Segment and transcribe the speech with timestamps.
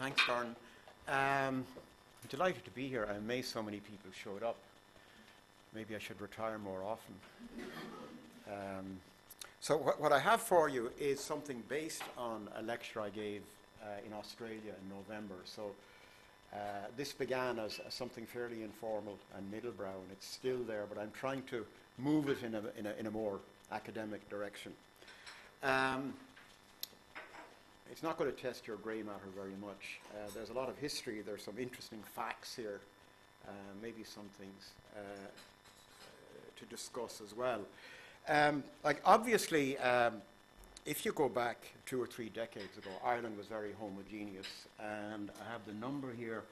[0.00, 0.56] Thanks, Gordon.
[1.08, 3.06] Um, I'm delighted to be here.
[3.10, 4.56] I'm amazed so many people showed up.
[5.74, 7.14] Maybe I should retire more often.
[8.48, 8.96] Um,
[9.60, 13.42] so what, what I have for you is something based on a lecture I gave
[13.82, 15.34] uh, in Australia in November.
[15.44, 15.72] So
[16.54, 16.56] uh,
[16.96, 21.12] this began as, as, something fairly informal and middlebrow, and it's still there, but I'm
[21.12, 21.66] trying to
[21.98, 23.38] move it in a, in a, in a more
[23.70, 24.72] academic direction.
[25.62, 26.14] Um,
[27.90, 29.98] it's not going to test your grey matter very much.
[30.12, 32.80] Uh, there's a lot of history, there's some interesting facts here,
[33.46, 33.50] uh,
[33.82, 35.00] maybe some things uh,
[36.58, 37.60] to discuss as well.
[38.28, 40.22] Um, like obviously, um,
[40.86, 44.46] if you go back two or three decades ago, Ireland was very homogeneous,
[44.78, 46.44] and I have the number here.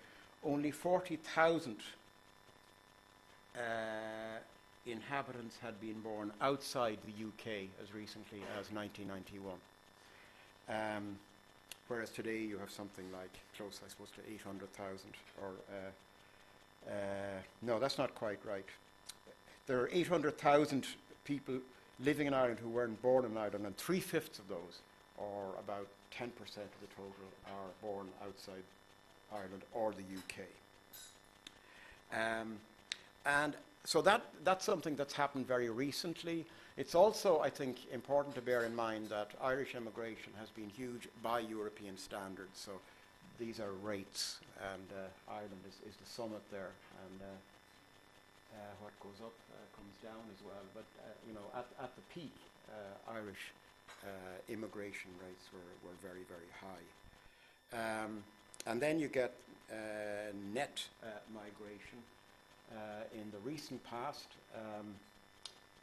[0.44, 1.76] Only 40,000
[3.56, 3.60] uh,
[4.86, 9.54] inhabitants had been born outside the UK as recently as 1991.
[10.68, 11.16] Um,
[11.88, 15.10] whereas today you have something like close, I suppose, to 800,000
[15.42, 15.90] or uh,
[16.88, 16.92] uh,
[17.62, 18.64] no, that's not quite right.
[19.66, 20.86] There are 800,000
[21.24, 21.58] people
[22.00, 24.80] living in Ireland who weren't born in Ireland, and three fifths of those,
[25.18, 25.86] or about
[26.16, 27.12] 10% of the total,
[27.46, 28.62] are born outside
[29.32, 30.46] Ireland or the UK.
[32.12, 32.56] Um,
[33.26, 36.44] and so that, that's something that's happened very recently.
[36.76, 41.08] It's also, I think, important to bear in mind that Irish immigration has been huge
[41.22, 42.54] by European standards.
[42.54, 42.72] So
[43.38, 44.38] these are rates,
[44.74, 46.70] and uh, Ireland is, is, the summit there.
[47.04, 47.26] And uh,
[48.54, 50.64] uh, what goes up uh, comes down as well.
[50.74, 52.34] But uh, you know, at, at the peak,
[53.10, 53.52] Irish
[54.48, 58.04] immigration rates were, were very, very high.
[58.04, 58.22] Um,
[58.66, 59.34] and then you get
[60.54, 60.84] net
[61.32, 61.98] migration
[62.68, 64.28] uh, in the recent past.
[64.52, 64.92] Um,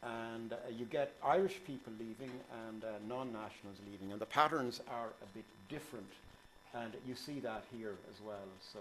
[0.06, 2.30] and uh, you get Irish people leaving
[2.68, 4.14] and uh, non-nationals leaving.
[4.14, 6.06] And the patterns are a bit different.
[6.78, 8.46] And you see that here as well.
[8.62, 8.78] So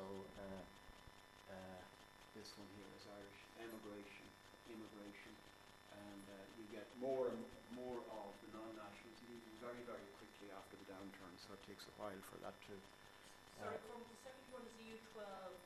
[2.37, 4.27] this one here is Irish emigration,
[4.67, 5.33] immigration,
[5.95, 7.41] and uh, you get more and
[7.73, 11.31] more of the non-nationals leaving very, very quickly after the downturn.
[11.41, 12.75] So it takes a while for that to.
[12.75, 15.64] Uh, Sorry, from the second U12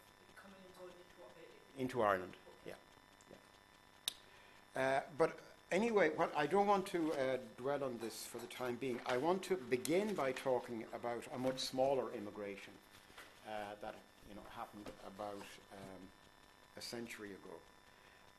[1.77, 2.33] into Ireland.
[2.65, 2.73] Yeah,
[4.75, 4.81] yeah.
[4.81, 5.37] Uh, but
[5.71, 8.99] anyway, what I don't want to uh, dwell on this for the time being.
[9.05, 12.73] I want to begin by talking about a much smaller immigration
[13.47, 13.95] uh, that
[14.29, 15.43] you know happened about.
[15.73, 16.09] Um,
[16.79, 17.55] a century ago.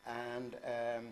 [0.07, 1.07] And um,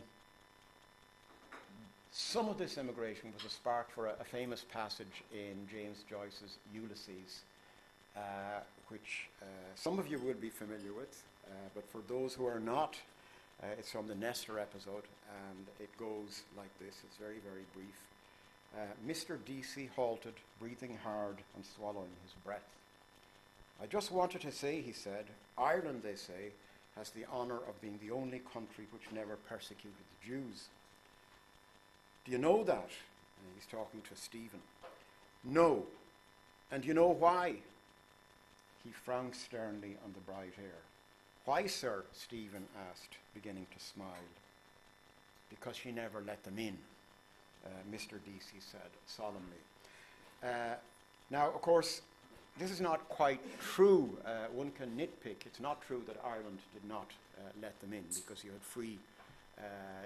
[2.10, 6.56] some of this immigration was a spark for a, a famous passage in James Joyce's
[6.74, 7.42] Ulysses,
[8.16, 8.20] uh,
[8.88, 11.22] which uh, some of you will be familiar with,
[11.74, 12.96] but for those who are not,
[13.62, 15.02] uh, it's from the Nestor episode,
[15.48, 16.94] and it goes like this.
[17.04, 17.98] It's very, very brief.
[18.76, 19.38] Uh, Mr.
[19.44, 22.68] Deasy halted, breathing hard and swallowing his breath.
[23.82, 25.24] I just wanted to say, he said,
[25.56, 26.52] Ireland, they say,
[26.96, 30.66] has the honour of being the only country which never persecuted the Jews.
[32.24, 32.90] Do you know that?
[32.90, 34.60] And he's talking to Stephen.
[35.44, 35.84] No.
[36.70, 37.54] And you know why?
[38.84, 40.78] He frowned sternly on the bright hair.
[41.48, 42.04] Why, sir?
[42.12, 44.28] Stephen asked, beginning to smile.
[45.48, 46.76] Because she never let them in,
[47.64, 48.18] uh, Mr.
[48.22, 49.62] Deasy said solemnly.
[50.44, 50.74] Uh,
[51.30, 52.02] now, of course,
[52.58, 54.14] this is not quite true.
[54.26, 55.46] Uh, one can nitpick.
[55.46, 57.06] It's not true that Ireland did not
[57.38, 58.98] uh, let them in because you had free
[59.56, 59.62] uh,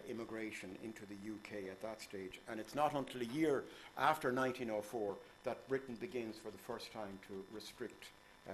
[0.09, 2.39] immigration into the UK at that stage.
[2.49, 3.65] And it's not until a year
[3.99, 8.05] after 1904 that Britain begins for the first time to restrict
[8.49, 8.53] uh,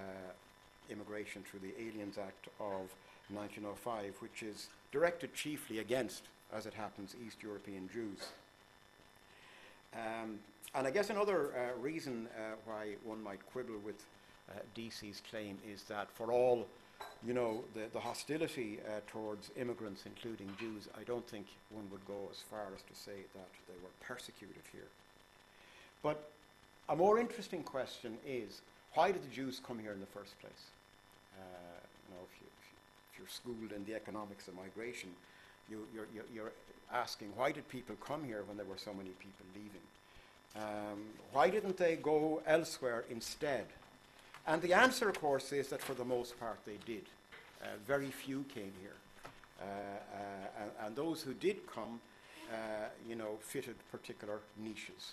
[0.90, 2.92] immigration through the Aliens Act of
[3.30, 8.18] 1905, which is directed chiefly against, as it happens, East European Jews.
[9.94, 10.38] Um,
[10.74, 13.96] and I guess another uh, reason uh, why one might quibble with
[14.50, 16.66] uh, Deasy's claim is that for all,
[17.26, 22.06] you know, the, the hostility uh, towards immigrants, including Jews, I don't think one would
[22.06, 24.88] go as far as to say that they were persecuted here.
[26.02, 26.30] But
[26.88, 28.60] a more interesting question is,
[28.94, 30.64] why did the Jews come here in the first place?
[32.10, 32.46] Know, if, you,
[33.12, 35.10] if, you, are schooled in the economics of migration,
[35.70, 36.52] you, you're, you're
[36.92, 39.86] asking, why did people come here when there were so many people leaving?
[40.56, 43.66] Um, why didn't they go elsewhere instead?
[44.46, 47.04] And the answer, of course, is that for the most part they did.
[47.62, 48.96] Uh, very few came here.
[49.60, 52.00] Uh, uh, and, and, those who did come,
[52.50, 55.12] uh, you know, fitted particular niches.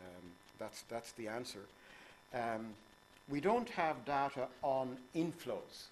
[0.00, 1.60] Um, that's, that's the answer.
[2.34, 2.68] Um,
[3.28, 5.88] we don't have data on inflows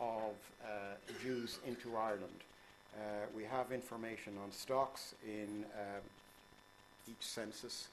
[0.00, 0.66] of uh,
[1.22, 2.40] Jews into Ireland.
[2.96, 6.02] Uh, we have information on stocks in um,
[7.08, 7.88] each census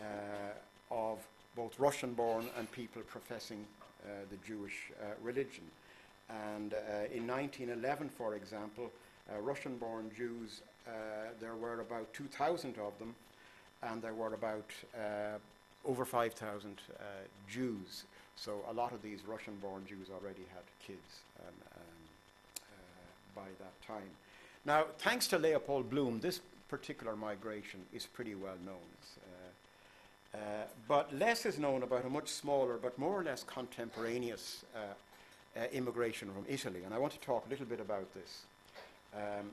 [0.00, 1.18] uh, of
[1.56, 5.64] both Russian born and people professing uh, uh, the Jewish uh, religion.
[6.28, 8.92] And uh, in 1911, for example,
[9.28, 10.90] uh, Russian born Jews, uh,
[11.40, 13.14] there were about 2,000 of them,
[13.82, 15.38] and there were about uh,
[15.84, 17.02] over 5,000 uh,
[17.50, 18.04] Jews.
[18.36, 21.82] So a lot of these Russian born Jews already had kids um, um,
[22.58, 24.08] uh, by that time.
[24.64, 28.76] Now, thanks to Leopold Bloom, this particular migration is pretty well known.
[30.34, 30.38] Uh, uh,
[30.86, 36.28] but less is known about a much smaller but more or less contemporaneous uh, immigration
[36.28, 38.42] from Italy, and I want to talk a little bit about this.
[39.14, 39.50] Um,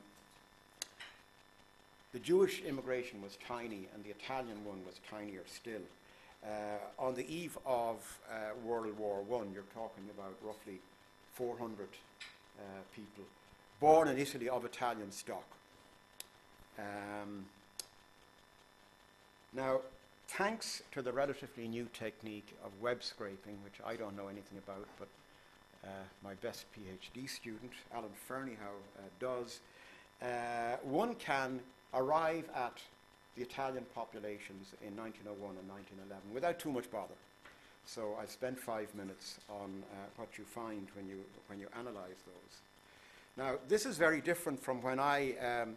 [2.12, 5.80] the Jewish immigration was tiny, and the Italian one was tinier still.
[6.44, 6.48] Uh,
[6.98, 7.96] on the eve of
[8.30, 10.78] uh, World War One, you're talking about roughly
[11.34, 11.88] 400
[12.58, 12.62] uh,
[12.94, 13.24] people
[13.80, 15.44] born in Italy of Italian stock.
[16.78, 17.44] Um,
[19.52, 19.80] now,
[20.28, 24.86] thanks to the relatively new technique of web scraping, which I don't know anything about,
[24.98, 25.08] but
[25.84, 25.88] uh,
[26.22, 29.60] my best PhD student, Alan Fernihough, uh, does,
[30.22, 31.60] uh, one can
[31.92, 32.78] arrive at
[33.36, 37.14] the Italian populations in 1901 and 1911 without too much bother.
[37.86, 42.22] So I spent five minutes on uh, what you find when you, when you analyze
[42.24, 42.60] those.
[43.36, 45.76] Now, this is very different from when I um,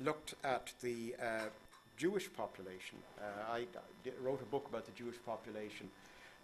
[0.00, 1.44] looked at the uh,
[1.96, 2.98] Jewish population.
[3.18, 3.66] Uh, I
[4.04, 5.88] d- wrote a book about the Jewish population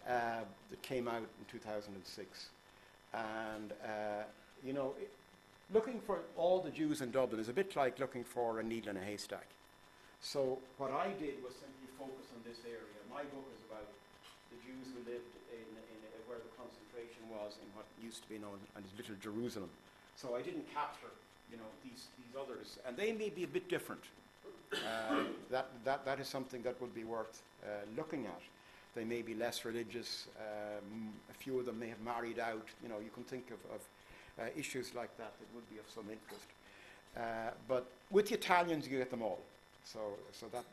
[0.07, 2.49] uh, that came out in 2006.
[3.13, 4.23] And, uh,
[4.65, 5.11] you know, it,
[5.73, 8.91] looking for all the Jews in Dublin is a bit like looking for a needle
[8.91, 9.47] in a haystack.
[10.25, 12.97] So what I did was simply focus on this area.
[13.13, 13.85] My book is about
[14.49, 18.41] the Jews who lived in, in where the concentration was in what used to be
[18.41, 19.69] known as Little Jerusalem.
[20.17, 21.13] So I didn't capture,
[21.51, 24.01] you know, these, these others, and they may be a bit different.
[24.73, 28.41] Uh, that, that, that is something that would be worth uh, looking at.
[28.95, 30.25] They may be less religious.
[30.41, 32.65] Um, a few of them may have married out.
[32.81, 33.81] You know, you can think of, of
[34.41, 36.49] uh, issues like that that would be of some interest.
[37.15, 39.39] Uh, but with the Italians, you get them all.
[39.85, 39.99] So,
[40.33, 40.65] so that,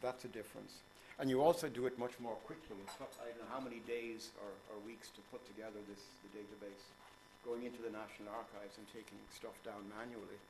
[0.00, 0.72] that's a difference.
[1.18, 2.76] And you also do it much more quickly.
[2.88, 6.84] I don't know how many days or, or weeks to put together this the database,
[7.44, 10.40] going into the National Archives and taking stuff down manually.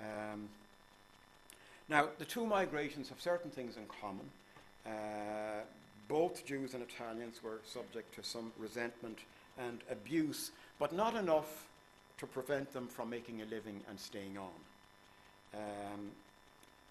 [0.00, 0.48] Um,
[1.88, 4.30] now, the two migrations have certain things in common.
[4.86, 5.62] Uh,
[6.08, 9.18] both Jews and Italians were subject to some resentment
[9.58, 11.66] and abuse, but not enough
[12.18, 14.50] to prevent them from making a living and staying on.
[15.54, 16.10] Um,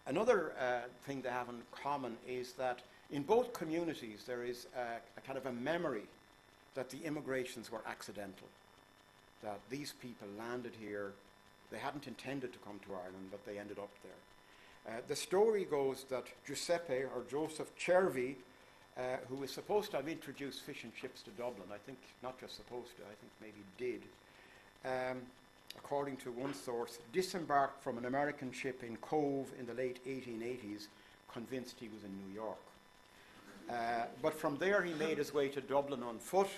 [0.10, 4.98] another uh, thing they have in common is that in both communities there is a,
[5.18, 6.04] a kind of a memory
[6.76, 8.48] that the immigrations were accidental,
[9.44, 11.14] that these people landed here,
[11.72, 14.94] they hadn't intended to come to Ireland, but they ended up there.
[14.94, 18.36] Uh, the story goes that Giuseppe or Joseph Cervi,
[18.98, 22.40] uh, who was supposed to have introduced fish and chips to Dublin, I think not
[22.40, 24.02] just supposed to, I think maybe did,
[24.86, 25.22] um,
[25.78, 30.88] according to one source, disembarked from an American ship in Cobh in the late 1880s,
[31.32, 32.58] convinced he was in New York.
[33.70, 36.50] Uh, but from there, he made his way to Dublin on foot,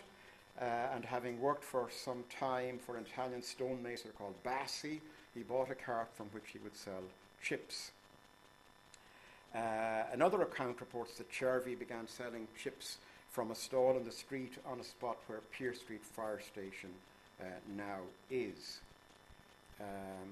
[0.60, 5.02] uh, and having worked for some time for an Italian stonemason called Bassi,
[5.34, 7.04] he bought a cart from which he would sell
[7.42, 7.92] chips.
[9.54, 12.98] Uh, another account reports that Cervi began selling chips
[13.30, 16.90] from a stall in the street on a spot where Pearse Street Fire Station
[17.42, 18.00] uh, now
[18.30, 18.80] is.
[19.82, 20.30] Um,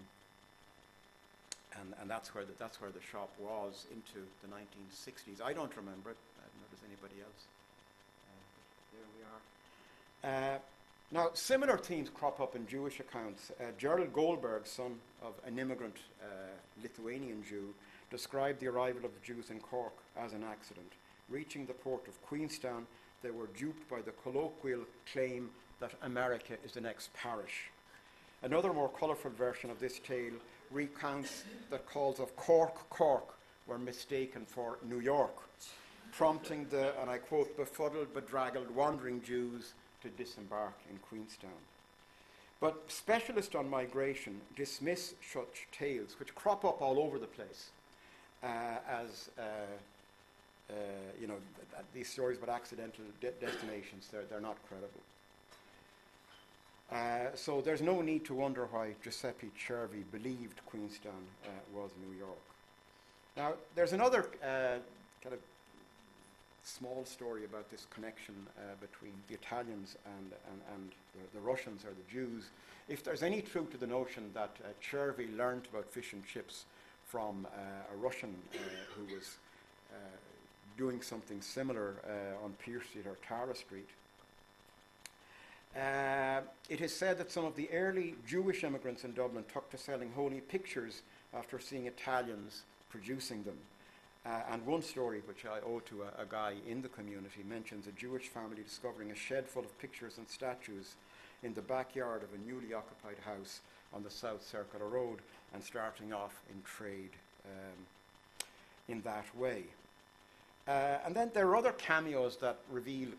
[1.79, 5.41] and, and that's where the, that's where the shop was into the 1960s.
[5.41, 6.17] I don't remember it.
[6.37, 7.47] I don't know does anybody else.
[8.27, 10.55] Uh, there we are.
[10.55, 10.59] Uh,
[11.11, 13.51] now, similar themes crop up in Jewish accounts.
[13.59, 16.25] Uh, Gerald Goldberg, son of an immigrant uh,
[16.83, 17.73] Lithuanian Jew,
[18.11, 20.91] described the arrival of the Jews in Cork as an accident.
[21.29, 22.85] Reaching the port of Queenstown,
[23.23, 27.71] they were duped by the colloquial claim that America is the next parish.
[28.41, 30.33] Another more colourful version of this tale
[30.71, 33.35] recounts that calls of Cork, Cork
[33.67, 35.35] were mistaken for New York,
[36.13, 41.51] prompting the, and I quote, befuddled, bedraggled, wandering Jews to disembark in Queenstown.
[42.61, 47.69] But specialists on migration dismiss such tales, which crop up all over the place,
[48.43, 48.47] uh,
[48.87, 49.41] as uh,
[50.69, 50.73] uh,
[51.19, 55.01] you know, th- th- these stories about accidental de- destinations, they're, they're not credible.
[56.91, 62.17] Uh, so there's no need to wonder why Giuseppe Cervi believed Queenstown uh, was New
[62.17, 62.39] York.
[63.37, 64.79] Now, there's another uh,
[65.23, 65.39] kind of
[66.63, 71.85] small story about this connection uh, between the Italians and, and, and the, the, Russians
[71.85, 72.45] or the Jews.
[72.87, 76.65] If there's any truth to the notion that uh, Cervi learned about fish and chips
[77.05, 78.35] from uh, a Russian
[78.95, 79.37] who was
[80.77, 81.95] doing something similar
[82.43, 83.89] on Pearse Street or Tara Street,
[85.75, 89.77] Uh, it is said that some of the early Jewish immigrants in Dublin took to
[89.77, 93.57] selling holy pictures after seeing Italians producing them.
[94.25, 97.87] Uh, and one story, which I owe to a, a, guy in the community, mentions
[97.87, 100.95] a Jewish family discovering a shed full of pictures and statues
[101.43, 103.61] in the backyard of a newly occupied house
[103.93, 105.19] on the South Circular Road
[105.53, 107.11] and starting off in trade
[107.45, 107.85] um,
[108.89, 109.63] in that way.
[110.67, 113.09] Uh, and then there are other cameos that reveal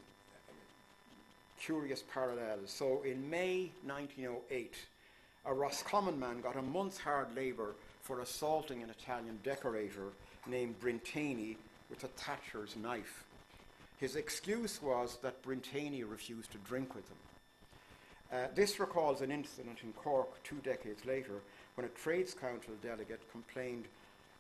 [1.61, 2.71] curious parallels.
[2.71, 4.75] So in May 1908,
[5.47, 10.09] a Roscommon man got a month's hard labour for assaulting an Italian decorator
[10.47, 11.57] named Brintani
[11.88, 13.25] with a Thatcher's knife.
[13.99, 17.17] His excuse was that Brintani refused to drink with him.
[18.33, 21.40] Uh, this recalls an incident in Cork two decades later
[21.75, 23.87] when a Trades Council delegate complained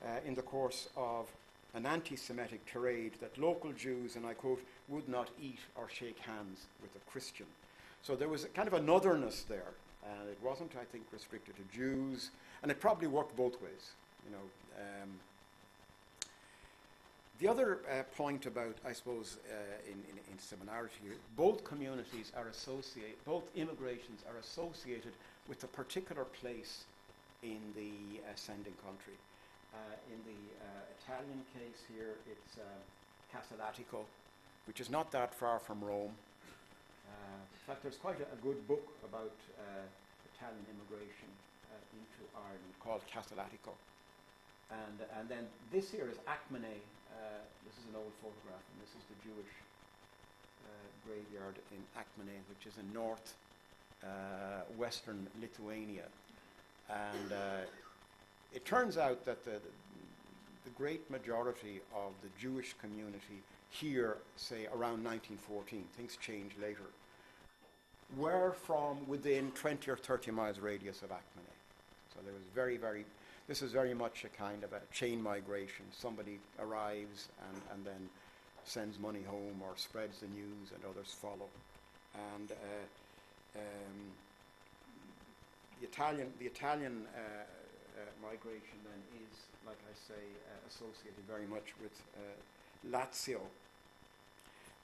[0.04, 1.26] uh, in the course of
[1.74, 6.18] an anti Semitic tirade that local Jews, and I quote, would not eat or shake
[6.18, 7.46] hands with a Christian.
[8.02, 9.72] So there was a kind of an otherness there.
[10.04, 12.30] Uh, it wasn't, I think, restricted to Jews,
[12.62, 13.90] and it probably worked both ways.
[14.24, 14.44] You know,
[14.78, 15.10] um,
[17.40, 19.54] the other uh, point about, I suppose, uh,
[19.86, 20.94] in, in, in, similarity
[21.36, 25.12] both communities are associated, both immigrations are associated
[25.48, 26.84] with a particular place
[27.42, 29.14] in the ascending country.
[29.70, 32.66] Uh, in the uh, Italian case here, it's uh,
[33.30, 34.02] Casalattico,
[34.66, 36.10] which is not that far from Rome.
[37.06, 39.86] Uh, in fact, there's quite a, a good book about uh,
[40.34, 41.30] Italian immigration
[41.70, 43.70] uh, into Ireland called Casalattico.
[44.74, 46.82] And, and then this here is Akmene.
[47.62, 49.54] this is an old photograph, and this is the Jewish
[51.06, 53.34] graveyard in Akmene, which is in north
[54.78, 56.06] western Lithuania.
[56.90, 57.34] And
[58.54, 59.60] it turns out that the,
[60.64, 66.90] the great majority of the Jewish community here, say around 1914, things changed later,
[68.16, 71.54] were from within 20 or 30 miles radius of Akmene.
[72.12, 73.04] So there was very, very,
[73.46, 75.84] this is very much a kind of a chain migration.
[75.92, 78.08] Somebody arrives and, and then
[78.64, 81.48] sends money home or spreads the news and others follow.
[82.36, 84.10] And uh, um,
[85.80, 87.44] the Italian, the Italian uh,
[88.22, 89.34] migration then is,
[89.66, 92.20] like I say, uh, associated very much with uh,
[92.88, 93.40] Lazio,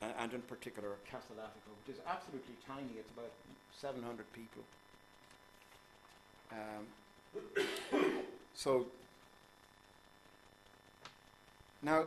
[0.01, 2.99] and in particular Castellatico, which is absolutely tiny.
[2.99, 3.33] It's about
[3.81, 4.63] 700 people.
[6.53, 8.23] Um,
[8.55, 8.87] so
[11.83, 12.05] now,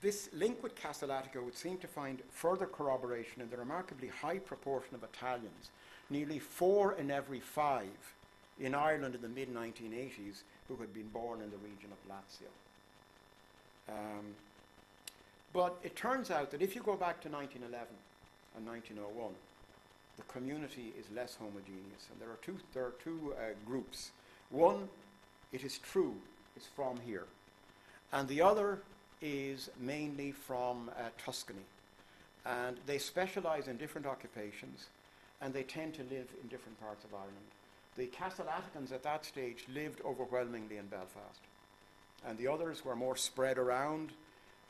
[0.00, 4.94] this link with Castellatico would seem to find further corroboration in the remarkably high proportion
[4.94, 5.70] of Italians.
[6.08, 8.14] Nearly four in every five
[8.60, 12.50] in Ireland in the mid 1980s who had been born in the region of Lazio.
[13.88, 14.34] Um,
[15.52, 17.88] but it turns out that if you go back to 1911
[18.56, 19.32] and 1901,
[20.16, 24.10] the community is less homogeneous, and there are two, there are two uh, groups.
[24.50, 24.88] One,
[25.52, 26.14] it is true,
[26.56, 27.24] is from here,
[28.12, 28.80] and the other
[29.20, 31.58] is mainly from uh, Tuscany.
[32.44, 34.86] And they specialize in different occupations,
[35.40, 37.34] and they tend to live in different parts of Ireland.
[37.96, 41.40] The Castellaticans at that stage lived overwhelmingly in Belfast,
[42.26, 44.12] and the others were more spread around.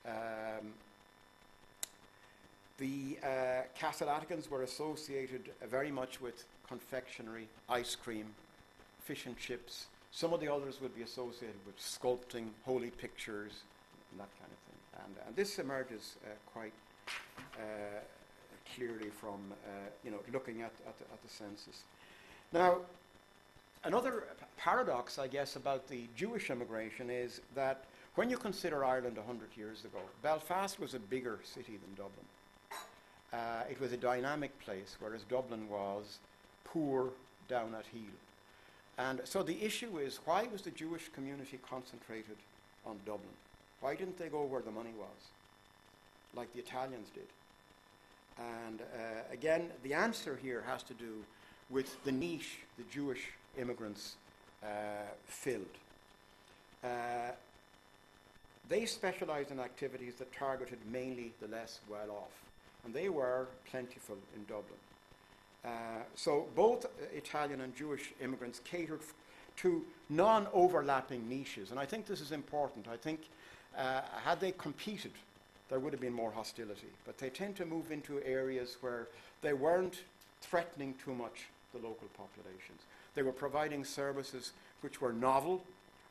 [0.07, 0.75] Um,
[2.79, 3.27] the uh,
[3.79, 8.27] Castellaticans were associated very much with confectionery, ice cream,
[9.01, 9.87] fish and chips.
[10.13, 13.63] Some of the others would be associated with sculpting, holy pictures,
[14.11, 15.05] and that kind of thing.
[15.05, 16.73] And, and this emerges uh, quite
[17.55, 18.01] uh,
[18.75, 19.69] clearly from uh,
[20.05, 21.83] you know looking at, at the, at, the, census.
[22.53, 22.79] Now,
[23.85, 24.25] Another
[24.57, 27.85] paradox, I guess, about the Jewish immigration is that
[28.17, 32.27] when you consider Ireland 100 years ago, Belfast was a bigger city than Dublin.
[33.33, 36.19] Uh, it was a dynamic place, whereas Dublin was
[36.65, 37.11] poor
[37.49, 38.03] down at heel.
[38.99, 42.37] And so the issue is why was the Jewish community concentrated
[42.87, 43.35] on Dublin?
[43.81, 45.31] Why didn't they go where the money was,
[46.35, 47.27] like the Italians did?
[48.39, 51.23] And uh, again, the answer here has to do
[51.69, 53.29] with the niche the Jewish
[53.59, 54.17] immigrants
[54.63, 54.67] uh,
[55.27, 55.65] filled.
[56.83, 57.33] Uh,
[58.69, 62.33] they specialized in activities that targeted mainly the less well off,
[62.85, 64.81] and they were plentiful in Dublin.
[65.65, 69.01] Uh, so both Italian and Jewish immigrants catered
[69.57, 72.87] to non overlapping niches, and I think this is important.
[72.89, 73.21] I think
[73.75, 75.13] had they competed,
[75.69, 79.09] there would have been more hostility, but they tend to move into areas where
[79.43, 80.03] they weren't
[80.41, 82.83] threatening too much the local populations.
[83.17, 85.65] They were providing services which were novel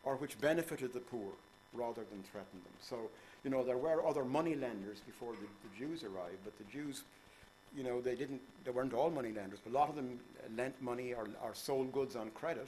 [0.03, 1.31] or which benefited the poor
[1.73, 2.73] rather than threatened them.
[2.81, 2.97] So,
[3.43, 7.03] you know, there were other money lenders before the, the Jews arrived, but the Jews,
[7.77, 10.19] you know, they didn't, they weren't all money lenders, but a lot of them
[10.57, 12.67] lent money or, or sold goods on credit.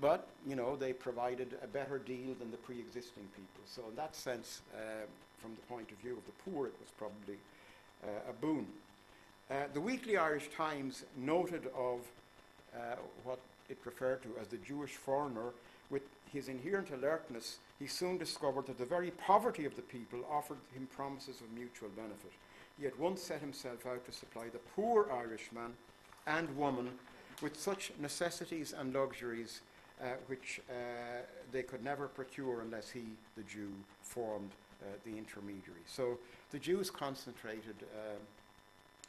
[0.00, 3.62] But, you know, they provided a better deal than the pre-existing people.
[3.66, 5.06] So in that sense, uh,
[5.40, 7.36] from the point of view of the poor, it was probably
[8.04, 8.66] uh, a boon.
[9.50, 12.00] Uh, the Weekly Irish Times noted of
[12.74, 13.38] uh, what
[13.72, 15.52] it referred to as the Jewish foreigner.
[15.90, 16.02] With
[16.32, 20.86] his inherent alertness, he soon discovered that the very poverty of the people offered him
[20.94, 22.32] promises of mutual benefit.
[22.78, 25.72] He at once set himself out to supply the poor Irishman
[26.26, 26.90] and woman
[27.42, 29.60] with such necessities and luxuries
[30.02, 30.72] uh, which uh,
[31.52, 33.04] they could never procure unless he,
[33.36, 34.50] the Jew, formed
[34.82, 35.82] uh, the intermediary.
[35.86, 36.18] So
[36.50, 38.18] the Jews concentrated um,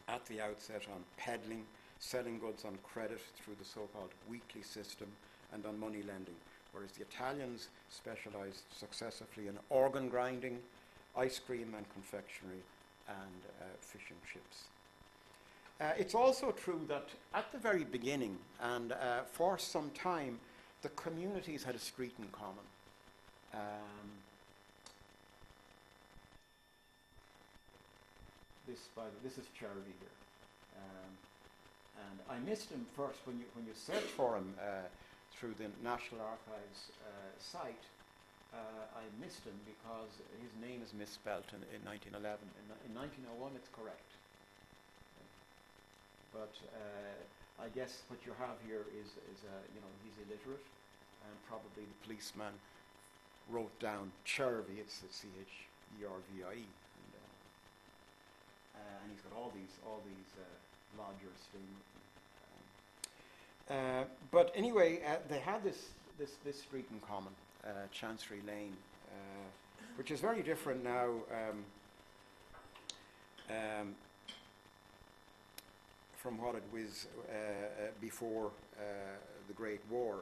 [0.07, 1.63] at the outset on peddling,
[1.99, 5.07] selling goods on credit through the so-called weekly system
[5.53, 6.35] and on money lending,
[6.71, 10.59] whereas the Italians specialized successively in organ grinding,
[11.15, 12.63] ice cream and confectionery,
[13.07, 14.63] and uh, fish and chips.
[15.81, 20.39] Uh, it's also true that at the very beginning and uh, for some time,
[20.81, 22.65] the communities had a street in common.
[23.53, 24.09] Um,
[28.67, 30.09] this, the, this is Charity here.
[30.77, 31.11] Um,
[31.97, 34.87] and I missed him first when you, when you search for him uh,
[35.33, 37.85] through the National Archives uh, site.
[38.53, 42.21] Uh, I missed him because his name is misspelt in, in 1911.
[42.21, 44.13] In, in 1901, it's correct.
[46.29, 47.17] But uh,
[47.61, 50.65] I guess what you have here is, is uh, you know, he's illiterate,
[51.25, 52.53] and probably the policeman
[53.49, 55.65] wrote down Chervy, it's C H
[55.97, 56.65] E R V I E.
[56.65, 57.11] And,
[58.77, 60.29] uh, and he's got all these, all these
[60.97, 61.67] him.
[63.69, 67.33] Um, uh, but anyway, uh, they had this, this, this street in common,
[67.63, 68.75] uh, Chancery Lane,
[69.07, 69.13] uh,
[69.97, 71.09] which is very different now.
[71.31, 71.65] Um,
[73.49, 73.95] um,
[76.17, 78.49] from what it was uh, uh, before
[79.47, 80.19] the Great War.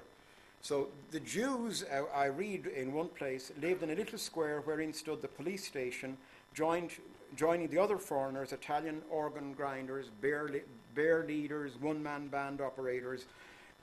[0.63, 5.21] So the Jews, I read in one place, lived in a little square wherein stood
[5.21, 6.17] the police station,
[6.55, 6.89] joined,
[7.35, 10.61] joining the other foreigners, Italian organ grinders, bear, li-
[10.95, 13.25] bear leaders, one-man band operators,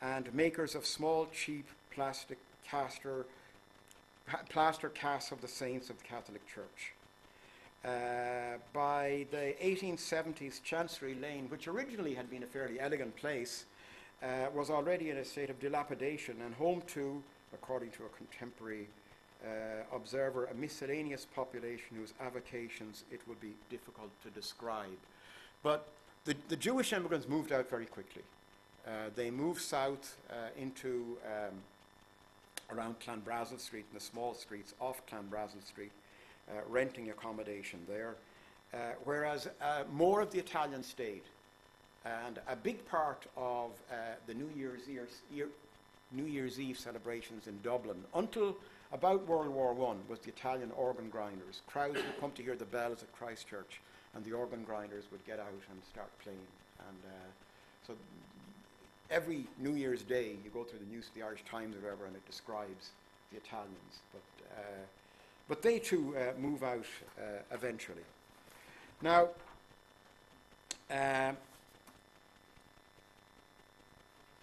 [0.02, 3.26] and makers of small, cheap plastic caster,
[4.48, 6.92] plaster casts of the saints of the Catholic Church.
[7.84, 13.64] Uh, by the 1870s, Chancery Lane, which originally had been a fairly elegant place,
[14.22, 17.22] uh, was already in a state of dilapidation and home to,
[17.54, 18.88] according to a contemporary
[19.44, 24.98] uh, observer, a miscellaneous population whose avocations it would be difficult to describe.
[25.62, 25.88] But
[26.24, 28.22] the, the Jewish immigrants moved out very quickly.
[28.86, 31.54] Uh, they moved south uh, into um,
[32.76, 35.92] around Clanbrassil Street and the small streets off Clanbrassil Street
[36.50, 38.14] uh, renting accommodation there,
[38.72, 41.22] uh, whereas uh, more of the Italians stayed.
[42.04, 43.72] And a big part of
[44.26, 45.48] the New Year's, Eve, year,
[46.12, 48.56] New Year's Eve celebrations in Dublin, until
[48.92, 51.62] about World War I, was the Italian organ grinders.
[51.66, 53.80] Crowds would come to hear the bells at Christchurch,
[54.14, 56.38] and the organ grinders would get out and start playing.
[56.88, 57.28] And uh,
[57.86, 57.94] so
[59.10, 62.16] every New Year's Day, you go through the news, the Irish Times or whatever, and
[62.16, 62.90] it describes
[63.30, 64.00] the Italians.
[64.12, 64.86] But uh,
[65.48, 66.84] but they too uh, move out
[67.18, 67.22] uh,
[67.52, 68.04] eventually.
[69.00, 69.28] Now,
[70.90, 71.36] um,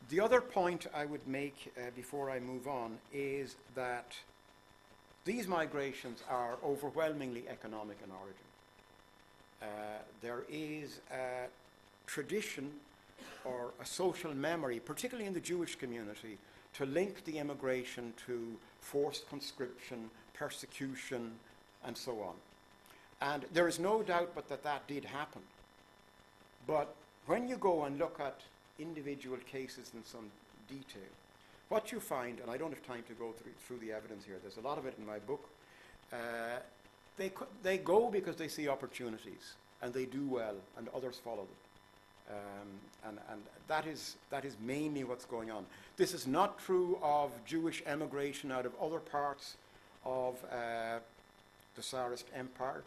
[0.09, 4.15] the other point I would make uh, before I move on is that
[5.25, 8.45] these migrations are overwhelmingly economic in origin.
[9.61, 9.65] Uh,
[10.21, 11.47] there is a
[12.05, 12.71] tradition
[13.43, 16.37] or a social memory, particularly in the Jewish community,
[16.73, 21.31] to link the immigration to forced conscription, persecution,
[21.85, 22.35] and so on.
[23.21, 25.41] And there is no doubt but that that did happen.
[26.67, 26.93] But
[27.25, 28.41] when you go and look at
[28.77, 30.29] individual cases in some
[30.67, 31.09] detail,
[31.69, 34.35] what you find, and I don't have time to go through, through the evidence here,
[34.41, 35.47] there's a lot of it in my book,
[36.13, 36.59] uh,
[37.17, 37.31] they,
[37.63, 41.47] they go because they see opportunities, and they do well, and others follow them.
[42.27, 42.67] Um,
[43.07, 45.65] and and that, is, that is mainly what's going on.
[45.95, 49.57] This is not true of Jewish emigration out of other parts
[50.05, 50.99] of uh,
[51.75, 52.83] the Tsarist Empire.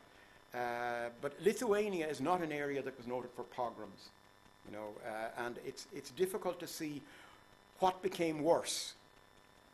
[0.54, 4.08] Uh, but Lithuania is not an area that was noted for pogroms,
[4.66, 7.02] you know, uh, and it's, it's difficult to see
[7.80, 8.94] what became worse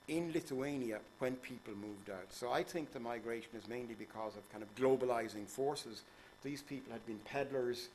[0.08, 2.26] in Lithuania when people moved out.
[2.30, 6.02] So I think the migration is mainly because of kind of globalizing forces.
[6.42, 7.88] These people had been peddlers,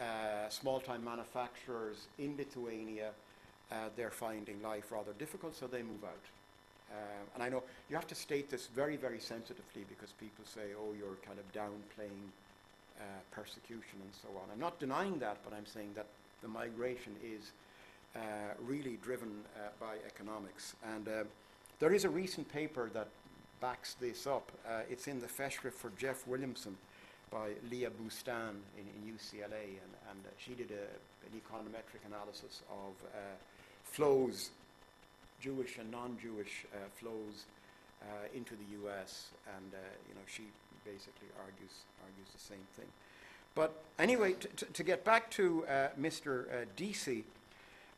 [0.00, 3.10] uh, small-time manufacturers in Lithuania.
[3.70, 6.24] Uh, they're finding life rather difficult, so they move out.
[6.92, 10.72] Um, and I know you have to state this very, very sensitively because people say,
[10.76, 12.32] oh, you're kind of downplaying
[12.98, 14.48] uh, persecution and so on.
[14.52, 16.06] I'm not denying that, but I'm saying that
[16.42, 17.52] the migration is
[18.60, 20.74] really driven uh, by economics.
[20.94, 21.24] And uh,
[21.78, 23.08] there is a recent paper that
[23.60, 24.50] backs this up.
[24.66, 26.76] Uh, it's in the Festschrift for Jeff Williamson
[27.30, 32.62] by Leah Boustan in, in UCLA, and, and uh, she did a, an econometric analysis
[32.70, 33.18] of uh,
[33.84, 34.50] flows,
[35.40, 37.44] Jewish and non-Jewish uh, flows
[38.02, 39.76] uh, into the U.S., and uh,
[40.08, 40.44] you know she
[40.84, 42.86] basically argues argues the same thing.
[43.54, 44.34] But anyway,
[44.72, 46.46] to get back to uh, Mr.
[46.46, 47.24] Uh, Deasy,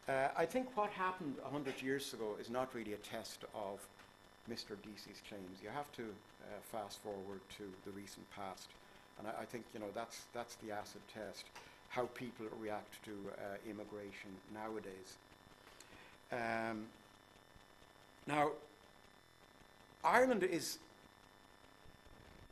[0.08, 3.80] uh, I think what happened 100 years ago is not really a test of
[4.50, 4.76] Mr.
[4.82, 5.58] Deasy's claims.
[5.62, 8.68] You have to uh, fast forward to the recent past.
[9.18, 11.44] And I, I think, you know, that's, that's the acid test,
[11.88, 15.18] how people react to uh, immigration nowadays.
[16.32, 16.86] Um,
[18.26, 18.50] now,
[20.04, 20.78] Ireland is,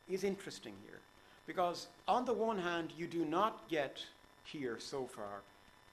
[0.09, 1.01] is interesting here
[1.47, 4.05] because, on the one hand, you do not get
[4.45, 5.41] here so far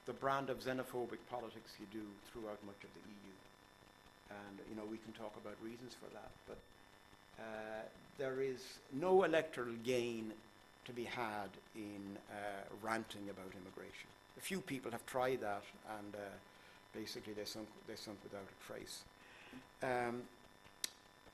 [0.08, 3.34] the brand of xenophobic politics you do throughout much of the EU.
[4.30, 6.56] And, you know, we can talk about reasons for that, but
[7.38, 7.82] uh,
[8.16, 10.32] there is no electoral gain
[10.86, 12.34] to be had in uh,
[12.82, 14.08] ranting about immigration.
[14.38, 15.62] A few people have tried that,
[15.98, 16.18] and uh,
[16.94, 19.02] basically they sunk, they sunk without a trace.
[19.82, 20.22] Um,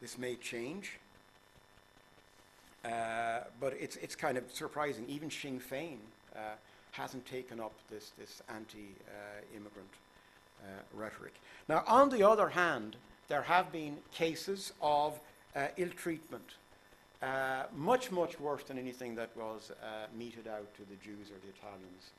[0.03, 0.99] this may change,
[2.85, 5.05] uh, but it's, it's kind of surprising.
[5.09, 5.99] Even Sinn Féin
[6.35, 6.57] uh,
[6.95, 9.95] hasn't taken up this, this anti-immigrant
[10.63, 11.35] uh, rhetoric.
[11.69, 12.97] Now, on the other hand,
[13.29, 15.19] there have been cases of
[15.57, 16.49] uh, ill treatment,
[17.23, 19.73] uh, much, much worse than anything that was
[20.17, 22.11] meted out to the Jews or the Italians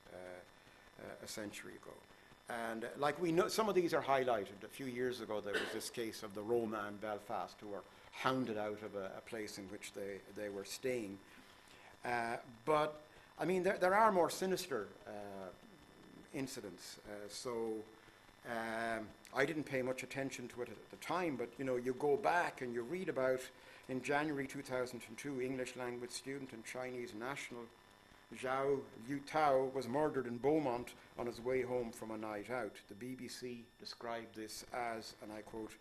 [1.23, 1.93] a century ago.
[2.49, 4.63] And uh, like we know, some of these are highlighted.
[4.63, 7.83] A few years ago, there was this case of the Roma in Belfast who were
[8.11, 11.17] hounded out of a, a place in which they, they were staying.
[12.05, 13.01] Uh, but,
[13.39, 15.11] I mean, there, there are more sinister uh,
[16.33, 16.99] incidents.
[17.07, 17.73] Uh, so,
[18.47, 21.93] um, I didn't pay much attention to it at the time, but, you know, you
[21.99, 23.41] go back and you read about,
[23.89, 27.61] in January 2002, English language student and Chinese national
[28.41, 32.73] Zhao Yutao was murdered in Beaumont on his way home from a night out.
[32.89, 35.71] The BBC described this as, and I quote,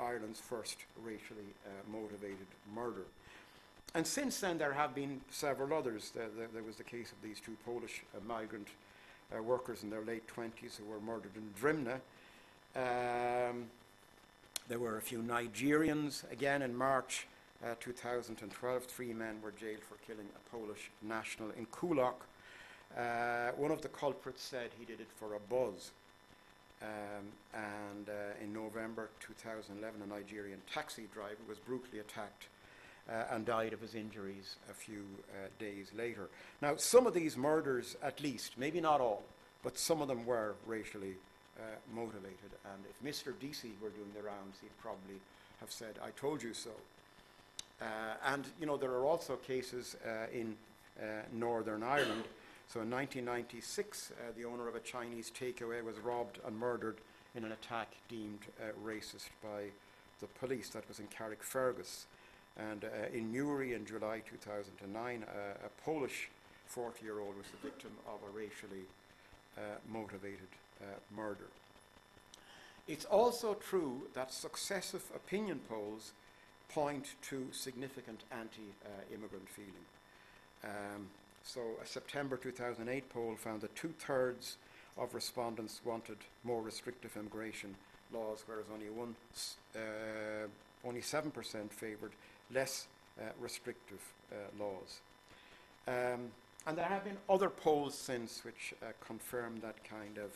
[0.00, 3.04] Ireland's first racially uh, motivated murder.
[3.94, 6.12] And since then, there have been several others.
[6.14, 8.68] There, there, there was the case of these two Polish uh, migrant
[9.36, 12.00] uh, workers in their late 20s who were murdered in Drimnagh.
[12.74, 13.66] Um,
[14.68, 17.26] there were a few Nigerians, again in March
[17.64, 18.84] uh, 2012.
[18.84, 22.14] Three men were jailed for killing a Polish national in Coolock.
[22.96, 25.90] Uh, one of the culprits said he did it for a buzz.
[26.82, 32.46] Um, and uh, in November 2011, a Nigerian taxi driver was brutally attacked
[33.08, 36.28] and died of his injuries a few uh, days later.
[36.60, 39.24] Now, some of these murders, at least, maybe not all,
[39.62, 41.14] but some of them were racially
[41.58, 41.62] uh,
[41.94, 42.50] motivated.
[42.64, 43.32] And if Mr.
[43.38, 45.20] Deasy were doing the rounds, he'd probably
[45.60, 46.70] have said, I told you so.
[47.80, 47.84] Uh,
[48.26, 50.56] and, you know, there are also cases uh, in
[51.00, 52.24] uh, Northern Ireland.
[52.68, 56.96] So in 1996, uh, the owner of a Chinese takeaway was robbed and murdered
[57.34, 59.64] in an attack deemed uh, racist by
[60.20, 60.68] the police.
[60.70, 62.04] That was in Carrickfergus.
[62.58, 66.28] And uh, in Newry in July 2009, uh, a Polish
[66.66, 68.84] 40 year old was the victim of a racially
[69.56, 69.60] uh,
[69.90, 70.48] motivated
[70.80, 70.84] uh,
[71.14, 71.48] murder.
[72.88, 76.12] It's also true that successive opinion polls
[76.68, 78.74] point to significant anti
[79.12, 79.86] immigrant feeling.
[80.64, 81.08] Um,
[81.44, 84.56] so, a September 2008 poll found that two thirds
[84.96, 87.74] of respondents wanted more restrictive immigration
[88.12, 89.14] laws, whereas only one,
[89.74, 90.46] uh,
[90.84, 92.12] only seven percent favoured
[92.52, 92.86] less
[93.18, 95.00] uh, restrictive uh, laws.
[95.86, 96.30] Um,
[96.66, 100.30] and there have been other polls since which uh, confirm that kind of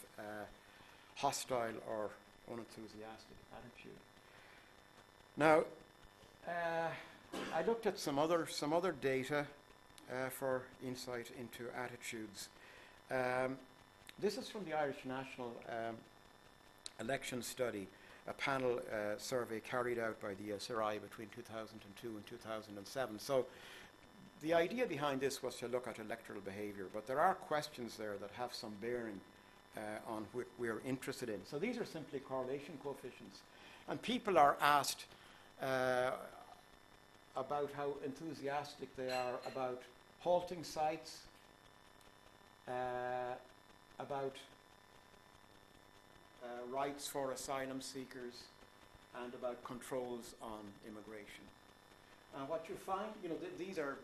[1.15, 2.11] hostile or
[2.53, 3.97] unenthusiastic attitude.
[5.37, 5.65] Now,
[7.55, 9.47] I looked at some other some other data
[10.11, 12.49] uh, for insight into attitudes.
[13.11, 13.59] Um,
[14.19, 15.97] this is from the Irish National um,
[17.01, 17.87] Election Study,
[18.29, 23.19] a panel uh, survey carried out by the SRI between 2002 and 2007.
[23.19, 23.47] So
[24.43, 28.17] the idea behind this was to look at electoral behaviour, but there are questions there
[28.21, 29.21] that have some bearing
[29.77, 31.41] uh, on what we're interested in.
[31.45, 33.41] So these are simply correlation coefficients.
[33.89, 35.05] And people are asked
[35.63, 36.11] uh,
[37.37, 39.83] about how enthusiastic they are about
[40.21, 41.19] halting sites,
[42.69, 43.35] uh,
[43.99, 44.35] about
[46.47, 48.45] uh, rights for asylum seekers,
[49.23, 51.45] and about controls on immigration.
[52.39, 53.97] And what you find, you know, th- these are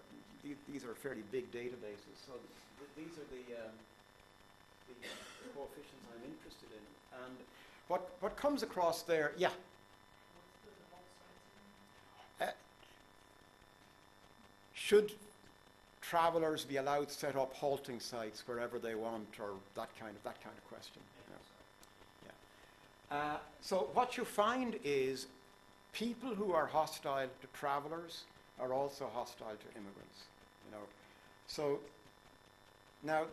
[0.43, 3.73] the- these are fairly big databases, so th- these are the, um,
[4.89, 5.09] the
[5.55, 7.25] coefficients I'm interested in.
[7.25, 7.37] And
[7.87, 9.51] what, what comes across there, yeah,
[12.41, 12.55] again?
[14.73, 15.13] should
[16.01, 20.23] travelers be allowed to set up halting sites wherever they want, or that kind of,
[20.25, 21.01] that kind of question?
[21.31, 21.37] know.
[23.13, 25.27] Uh, so what you find is
[25.93, 28.25] people who are hostile to travelers
[28.59, 30.23] are also hostile to immigrants.
[30.65, 30.85] You know,
[31.47, 31.79] so
[33.03, 33.25] now,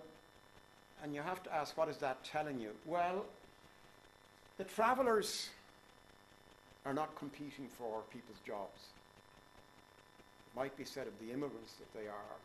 [1.02, 2.72] and you have to ask, what is that telling you?
[2.86, 3.26] Well,
[4.58, 5.50] the travelers
[6.86, 8.88] are not competing for people's jobs.
[10.48, 12.36] It might be said of the immigrants that they are.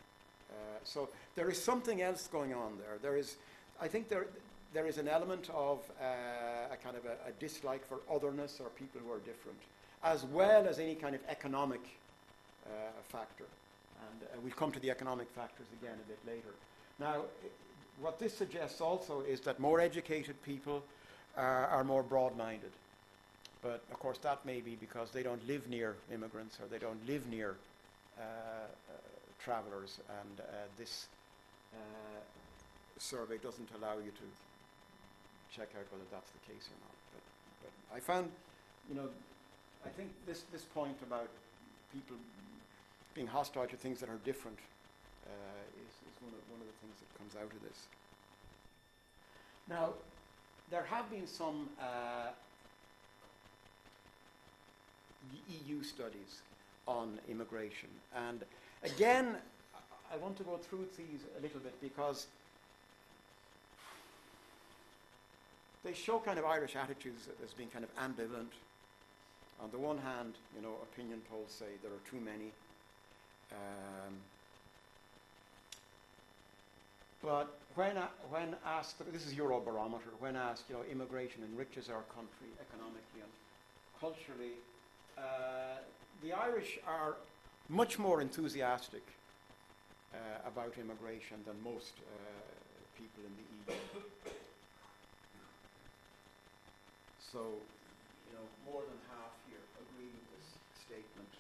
[0.50, 2.98] Uh, so there is something else going on there.
[3.02, 3.36] There is,
[3.80, 4.26] I think there,
[4.74, 8.68] there is an element of uh, a kind of a, a dislike for otherness or
[8.70, 9.58] people who are different,
[10.02, 11.80] as well as any kind of economic
[12.66, 12.70] uh,
[13.08, 13.44] factor.
[14.10, 16.54] And uh, we'll come to the economic factors again a bit later.
[16.98, 17.22] Now,
[18.00, 20.82] what this suggests also is that more educated people
[21.38, 22.72] uh, are more broad-minded.
[23.62, 27.06] But of course, that may be because they don't live near immigrants or they don't
[27.06, 27.54] live near
[28.18, 28.92] uh, uh,
[29.42, 30.46] travelers, and
[30.78, 31.06] this
[32.98, 34.22] survey doesn't allow you to
[35.54, 36.96] check out whether that's the case or not.
[37.14, 37.22] But,
[37.62, 38.30] but I found,
[38.88, 39.08] you know,
[39.86, 41.28] I think this, this point about
[41.92, 42.16] people
[43.14, 44.58] being hostile to things that are different
[45.26, 45.30] uh,
[45.78, 47.86] is, is one, of, one of the things that comes out of this.
[49.68, 49.90] Now,
[50.70, 52.30] there have been some uh,
[55.48, 56.42] EU studies
[56.86, 58.44] on immigration, and
[58.82, 59.36] again,
[59.74, 62.26] I- I want to go through these a little bit because
[65.84, 68.52] they show kind of Irish attitudes as being kind of ambivalent.
[69.62, 72.50] On the one hand, you know, opinion polls say there are too many.
[73.52, 74.14] Um,
[77.22, 77.96] but when,
[78.30, 83.30] when asked, this is Eurobarometer, when asked, you know, immigration enriches our country economically and
[84.00, 84.54] culturally,
[85.16, 85.78] uh,
[86.22, 87.16] the Irish are
[87.68, 89.02] much more enthusiastic
[90.12, 90.16] uh,
[90.46, 92.14] about immigration than most uh,
[92.98, 93.32] people in
[93.66, 94.13] the EU.
[97.34, 97.42] So,
[98.30, 100.54] you know, more than half here agree with this
[100.86, 101.32] statement.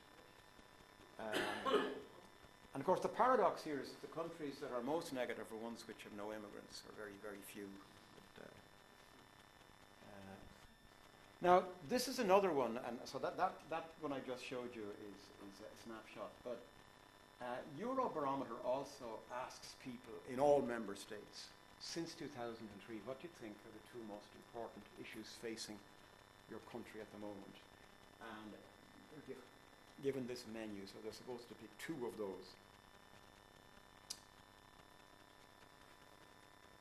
[1.22, 1.86] Um,
[2.74, 5.62] and of course, the paradox here is that the countries that are most negative are
[5.62, 7.70] ones which have no immigrants, or very, very few.
[7.70, 8.50] But, uh,
[10.10, 10.34] uh,
[11.46, 14.90] now, this is another one, and so that, that, that one I just showed you
[14.98, 16.34] is, is a snapshot.
[16.42, 16.58] But
[17.38, 21.54] uh, Eurobarometer also asks people in all member states
[21.84, 22.56] since 2003,
[23.04, 25.76] what do you think are the two most important issues facing
[26.48, 27.56] your country at the moment?
[28.24, 28.50] And
[30.02, 32.48] given this menu, so they're supposed to pick two of those.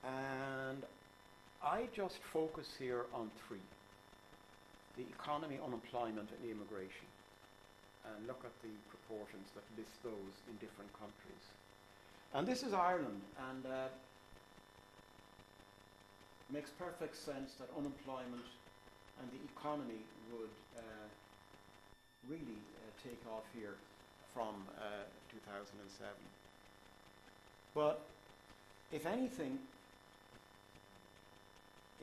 [0.08, 0.82] And
[1.60, 3.64] I just focus here on three
[4.96, 7.10] the economy, unemployment, and immigration,
[8.06, 11.46] and look at the proportions that list those in different countries.
[12.36, 13.90] And this is Ireland, and uh,
[16.54, 18.46] makes perfect sense that unemployment
[19.18, 21.10] and the economy would uh,
[22.30, 23.74] really uh, take off here
[24.34, 26.14] from uh, 2007.
[27.74, 28.06] But
[28.94, 29.58] if anything,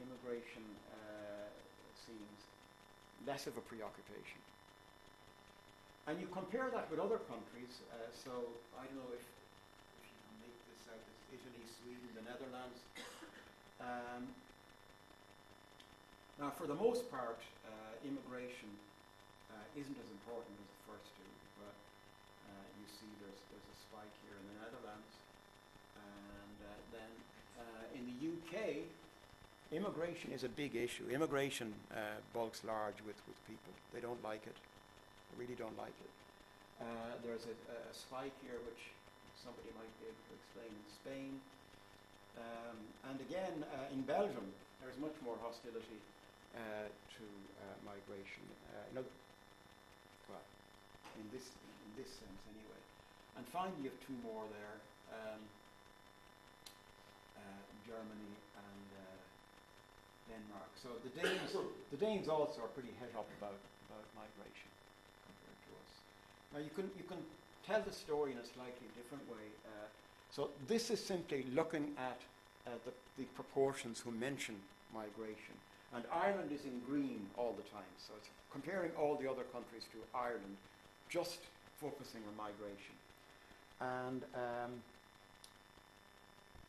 [0.03, 0.67] immigration
[0.99, 1.47] uh,
[1.95, 2.39] seems
[3.27, 4.43] less of a preoccupation.
[6.11, 10.19] And you compare that with other countries, uh, so I don't know if, if you
[10.27, 12.83] can make this out, it's Italy, Sweden, the Netherlands.
[13.81, 14.29] Um,
[16.37, 18.69] now, for the most part, uh, immigration
[19.53, 21.77] uh, isn't as important as the first two, but
[22.49, 25.13] uh, you see there's, there's a spike here in the Netherlands.
[25.97, 27.13] And uh, then
[27.61, 28.89] uh, in the UK,
[29.73, 31.09] immigration is a big issue.
[31.13, 33.73] Immigration uh, bulks large with, with people.
[33.93, 34.57] They don't like it.
[34.57, 36.13] They really don't like it.
[37.21, 38.89] There's a, a spike here which
[39.37, 41.33] somebody might be able to explain in Spain.
[42.39, 42.77] Um,
[43.11, 44.47] and again, uh, in Belgium,
[44.83, 45.99] there's much more hostility
[46.55, 48.43] uh, to uh, migration.
[48.91, 49.13] In other,
[50.31, 50.43] well,
[51.19, 52.83] in this, in this sense anyway.
[53.39, 54.77] And finally, you have two more there.
[55.11, 55.43] Um,
[57.91, 58.87] Germany and
[60.31, 60.71] Denmark.
[60.79, 61.51] So the Danes,
[61.91, 63.59] the Danes also are pretty het up about,
[63.91, 64.71] about migration
[65.27, 65.91] compared to us.
[66.55, 67.19] Now you can, you can
[67.67, 69.43] tell the story in a slightly different way.
[69.67, 69.91] Uh,
[70.31, 72.21] so this is simply looking at
[72.67, 74.57] uh, the, the proportions who mention
[74.95, 75.55] migration.
[75.93, 77.83] And Ireland is in green all the time.
[77.99, 80.57] So it's comparing all the other countries to Ireland,
[81.09, 81.39] just
[81.81, 82.95] focusing on migration.
[83.81, 84.83] And um,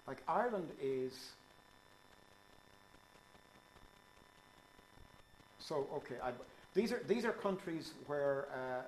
[0.07, 1.13] like Ireland is.
[5.59, 6.31] So okay, I,
[6.73, 8.81] these are these are countries where, uh,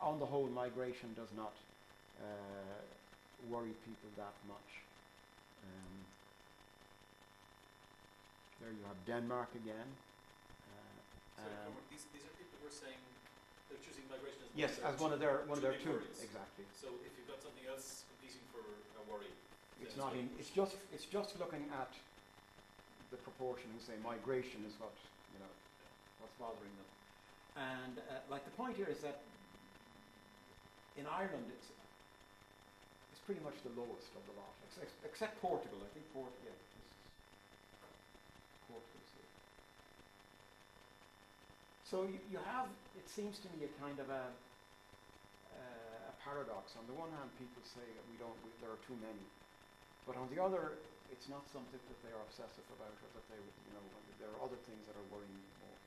[0.00, 1.52] on the whole, migration does not
[2.20, 2.80] uh,
[3.42, 4.86] worry people that much.
[5.62, 6.06] Um,
[8.60, 9.88] there you have Denmark again.
[10.66, 13.00] Uh, Sorry, um, these, these are people who are saying
[13.68, 16.22] they're choosing migration as yes, as one of their one of their worries.
[16.22, 16.64] exactly.
[16.70, 19.34] So if you've got something else competing for a worry,
[19.80, 21.92] It's not in, it's just, it's just looking at
[23.10, 24.94] the proportion and say migration is what,
[25.32, 25.50] you know,
[26.18, 26.90] what's bothering them.
[27.56, 29.22] And, uh, like, the point here is that
[30.96, 31.70] in Ireland, it's
[33.24, 36.52] pretty much the lowest of the lot, except, except Portugal, I think Port, yeah.
[41.94, 42.66] So you, you have,
[42.98, 46.74] it seems to me, a kind of a, uh, a paradox.
[46.74, 49.22] On the one hand, people say that we don't, we, there are too many.
[50.02, 50.74] But on the other,
[51.14, 53.84] it's not something that they are obsessive about or that they, would, you know,
[54.18, 55.78] there are other things that are worrying them more.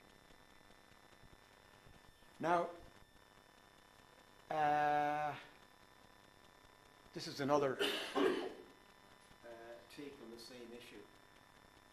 [2.40, 2.72] Now,
[4.48, 5.36] uh,
[7.18, 7.82] this is another
[8.14, 8.30] uh,
[9.98, 11.02] take on the same issue.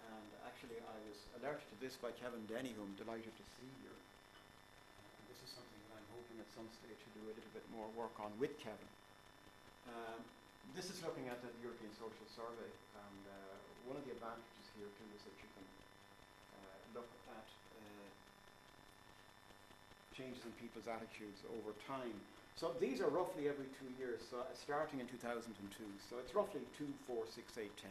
[0.04, 3.72] And actually, I was alerted to this by Kevin Denny, who I'm delighted to see
[3.80, 3.96] here.
[3.96, 7.64] And this is something that I'm hoping at some stage to do a little bit
[7.72, 8.90] more work on with Kevin.
[9.88, 10.20] Um,
[10.76, 13.56] this is looking at the European Social Survey, and uh,
[13.88, 15.64] one of the advantages here too is that you can
[16.52, 18.12] uh, look at uh,
[20.12, 22.12] changes in people's attitudes over time.
[22.54, 25.50] So these are roughly every two years, so uh, starting in 2002.
[26.06, 27.90] So it's roughly two, four, six, eight, ten.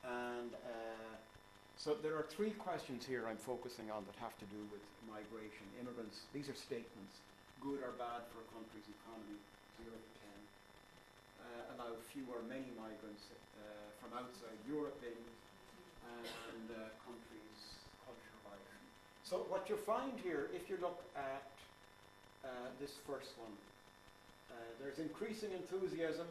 [0.00, 1.12] And uh,
[1.76, 5.68] so there are three questions here I'm focusing on that have to do with migration,
[5.76, 6.24] immigrants.
[6.32, 7.20] These are statements,
[7.60, 9.36] good or bad for a country's economy,
[9.76, 10.40] zero to ten.
[11.36, 13.28] Uh, allow few or many migrants
[13.60, 15.20] uh, from outside Europe in,
[16.16, 17.76] and uh, countries'
[18.08, 18.36] culture.
[19.20, 21.51] So what you find here, if you look at
[22.44, 23.54] uh, this first one,
[24.50, 26.26] uh, there's increasing enthusiasm,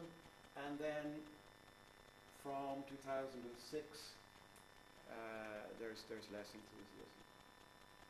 [0.68, 1.24] and then
[2.42, 3.32] from 2006,
[5.08, 5.14] uh,
[5.80, 7.22] there's there's less enthusiasm.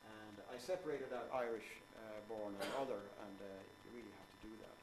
[0.02, 3.46] And I separated out Irish uh, born and other, and uh,
[3.86, 4.78] you really have to do that.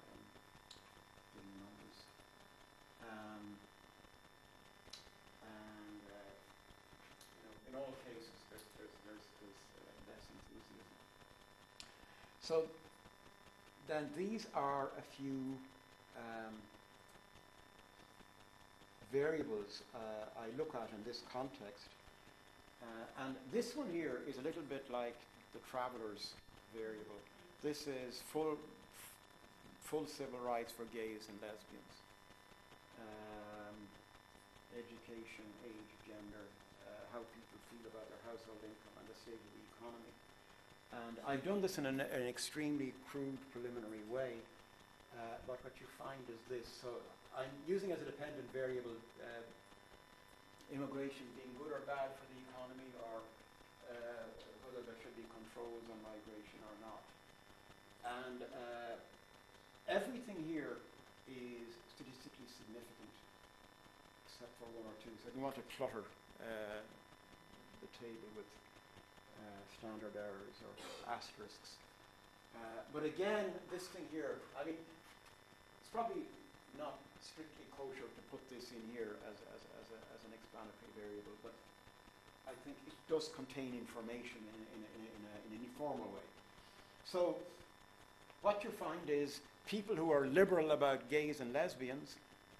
[0.00, 0.20] Um,
[1.36, 1.98] in numbers.
[3.04, 3.44] Um,
[5.44, 6.00] and
[7.36, 10.96] you know, in all cases, there's there's there's, there's uh, less enthusiasm.
[12.42, 12.64] So
[13.86, 15.54] then these are a few
[16.18, 16.54] um,
[19.12, 19.98] variables uh,
[20.42, 21.86] I look at in this context.
[22.82, 25.14] Uh, and this one here is a little bit like
[25.54, 26.34] the traveler's
[26.74, 27.20] variable.
[27.62, 28.58] This is full,
[29.86, 31.94] full civil rights for gays and lesbians.
[32.98, 33.78] Um,
[34.74, 36.46] education, age, gender,
[36.90, 40.10] uh, how people feel about their household income and the state of the economy.
[40.92, 44.36] And I've done this in an, an extremely crude preliminary way,
[45.16, 46.68] uh, but what you find is this.
[46.68, 47.00] So
[47.32, 48.92] I'm using as a dependent variable
[49.24, 49.40] uh,
[50.68, 53.24] immigration being good or bad for the economy or
[53.88, 54.24] uh,
[54.68, 57.02] whether there should be controls on migration or not.
[58.04, 58.94] And uh,
[59.88, 60.76] everything here
[61.28, 63.12] is statistically significant
[64.28, 65.12] except for one or two.
[65.24, 66.04] So I don't want to clutter
[66.40, 66.84] uh,
[67.80, 68.48] the table with
[69.82, 70.72] standard errors or
[71.10, 71.74] asterisks.
[72.54, 76.22] Uh, but again, this thing here, I mean, it's probably
[76.78, 80.92] not strictly kosher to put this in here as, as, as, a, as an explanatory
[80.94, 81.54] variable, but
[82.46, 86.28] I think it does contain information in, in, in, in, an informal way.
[87.02, 87.34] So
[88.42, 92.16] what you find is people who are liberal about gays and lesbians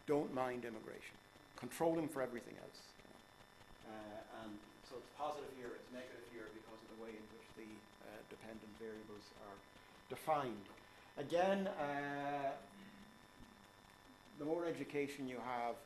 [0.07, 1.15] don't mind immigration,
[1.55, 2.81] control them for everything else.
[3.87, 4.53] Uh, and
[4.89, 5.79] so it's positive here
[6.57, 7.69] because of the way in which the
[8.09, 9.57] uh, dependent variables are
[10.11, 10.67] defined.
[11.19, 12.51] Again, uh,
[14.39, 15.77] the more education you have,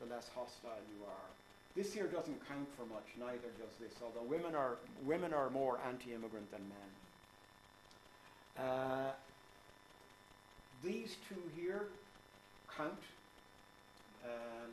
[0.00, 1.28] the less hostile you are.
[1.74, 5.78] This here doesn't count for much, neither does this, although women are, women are more
[5.86, 6.60] anti-immigrant than
[8.56, 8.64] men.
[8.66, 9.12] Uh,
[10.84, 11.88] these two here
[12.76, 12.92] count.
[14.24, 14.70] Um,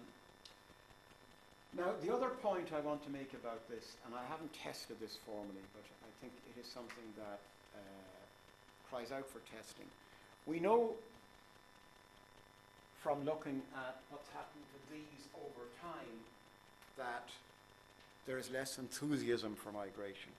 [1.78, 5.17] now, the other point I want to make about this, and I haven't tested this
[5.26, 5.84] formally, but
[6.22, 7.39] think it is something that
[7.76, 7.80] uh,
[8.89, 9.86] cries out for testing.
[10.45, 10.93] We know
[13.01, 16.18] from looking at what's happened to these over time
[16.97, 17.30] that
[18.26, 20.32] there is less enthusiasm for migration.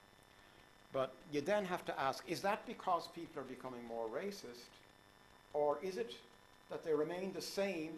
[0.93, 4.67] But you then have to ask is that because people are becoming more racist,
[5.53, 6.13] Or is it
[6.69, 7.91] that they remain the same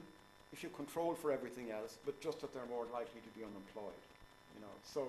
[0.53, 4.01] if you control for everything else, but just that they're more likely to be unemployed?
[4.55, 5.07] You know, so,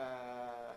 [0.00, 0.72] uh,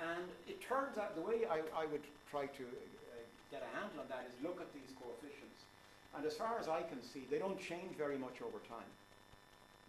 [0.00, 3.14] and it turns out the way I, I would try to uh,
[3.50, 5.62] get a handle on that is look at these coefficients.
[6.16, 8.90] And as far as I can see, they don't change very much over time.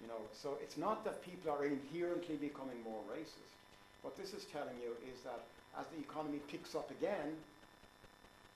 [0.01, 3.53] You know, so it's not that people are inherently becoming more racist.
[4.01, 5.41] What this is telling you is that
[5.79, 7.33] as the economy picks up again,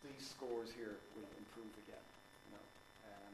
[0.04, 2.06] these scores here will improve again.
[2.48, 2.66] You know,
[3.10, 3.34] um,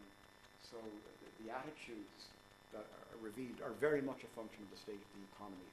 [0.63, 2.31] so the, the attitudes
[2.73, 5.69] that are revealed are very much a function of the state of the economy,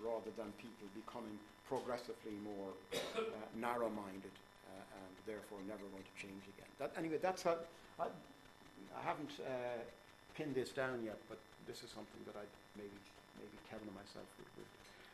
[0.00, 6.42] rather than people becoming progressively more uh, narrow-minded uh, and therefore never going to change
[6.58, 6.68] again.
[6.78, 7.56] That, anyway, that's how
[8.00, 8.10] I,
[8.92, 9.80] I haven't uh,
[10.34, 12.44] pinned this down yet, but this is something that I
[12.76, 12.98] maybe
[13.38, 14.70] maybe Kevin and myself would, would.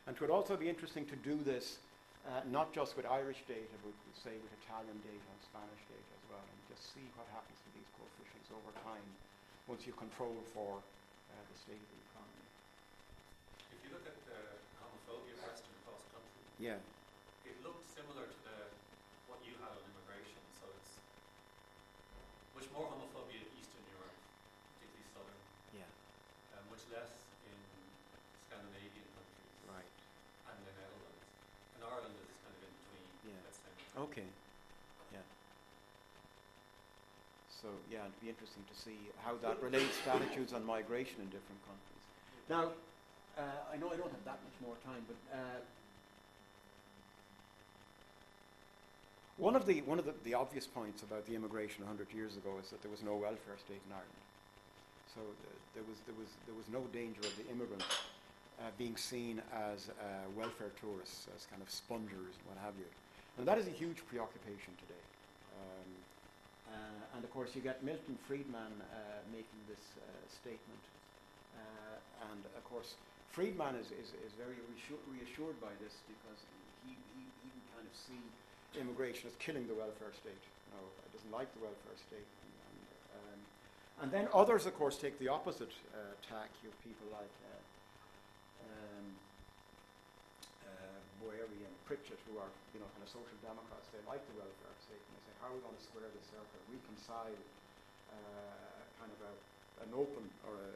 [0.07, 1.79] And it would also be interesting to do this
[2.27, 6.23] uh, not just with Irish data, but say with Italian data and Spanish data as
[6.27, 9.05] well, and just see what happens to these coefficients over time
[9.71, 12.47] once you control for uh, the state of economy.
[13.71, 14.41] If you look at the
[14.83, 16.75] homophobia question across the country, Yeah.
[17.47, 18.57] it looked similar to the,
[19.31, 20.99] what you had on immigration, so it's
[22.51, 24.11] much more homophobia in Eastern Europe,
[24.75, 25.39] particularly Southern,
[25.71, 25.87] Yeah.
[26.51, 27.55] and much less in
[28.51, 29.87] Scandinavian countries Right.
[30.51, 31.23] and the Netherlands.
[31.79, 34.03] And Ireland is kind of in between, Yeah.
[34.03, 34.27] Okay.
[35.15, 35.23] Yeah.
[37.47, 41.31] So yeah, it'd be interesting to see how that relates to attitudes on migration in
[41.31, 42.03] different countries.
[42.51, 42.75] Now,
[43.39, 45.63] uh, I know I don't have that much more time, but uh,
[49.39, 52.51] one of the one of the, the obvious points about the immigration 100 years ago
[52.61, 54.23] is that there was no welfare state in Ireland.
[55.15, 55.33] So uh,
[55.73, 57.87] there was there was there was no danger of the immigrant
[58.59, 62.85] uh, being seen as uh, welfare tourists, as kind of spongers what have you.
[63.39, 65.05] And that is a huge preoccupation today.
[65.55, 65.89] Um,
[66.67, 70.83] uh, and of course, you get Milton Friedman uh, making this uh, statement.
[72.29, 72.99] And of course,
[73.31, 76.39] Friedman is, is, is very reassured, reassured by this because
[76.83, 78.19] he, he, he can kind of see
[78.77, 80.43] immigration is killing the welfare state.
[80.69, 82.25] You know, he doesn't like the welfare state.
[82.25, 82.77] And, and,
[83.17, 83.39] um,
[84.05, 86.53] and then others, of course, take the opposite uh, tack.
[86.61, 89.05] You have people like uh, um,
[90.69, 93.89] uh, Boeri and Pritchett, who are you know kind of social democrats.
[93.89, 96.27] They like the welfare state, and they say, how are we going to square this
[96.29, 97.33] circle, reconcile
[98.13, 99.33] uh, kind of a,
[99.85, 100.71] an open or a,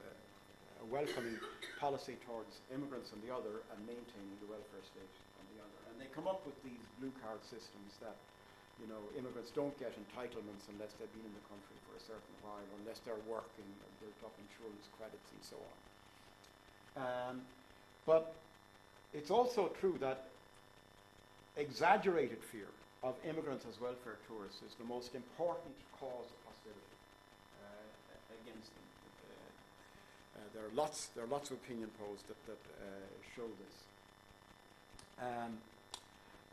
[0.81, 1.37] a welcoming
[1.77, 5.79] policy towards immigrants on the other, and maintaining the welfare state on the other.
[5.92, 8.19] And they come up with these blue card systems that.
[8.81, 12.35] You know, immigrants don't get entitlements unless they've been in the country for a certain
[12.41, 15.77] while, unless they're working and built up insurance credits and so on.
[16.97, 17.35] Um,
[18.09, 18.33] but
[19.13, 20.25] it's also true that
[21.55, 22.65] exaggerated fear
[23.05, 26.97] of immigrants as welfare tourists is the most important cause of hostility
[27.61, 28.87] uh, against them.
[29.21, 29.37] Uh,
[30.33, 33.05] uh, there are lots, there are lots of opinion polls that, that uh,
[33.37, 33.75] show this.
[35.21, 35.61] Um,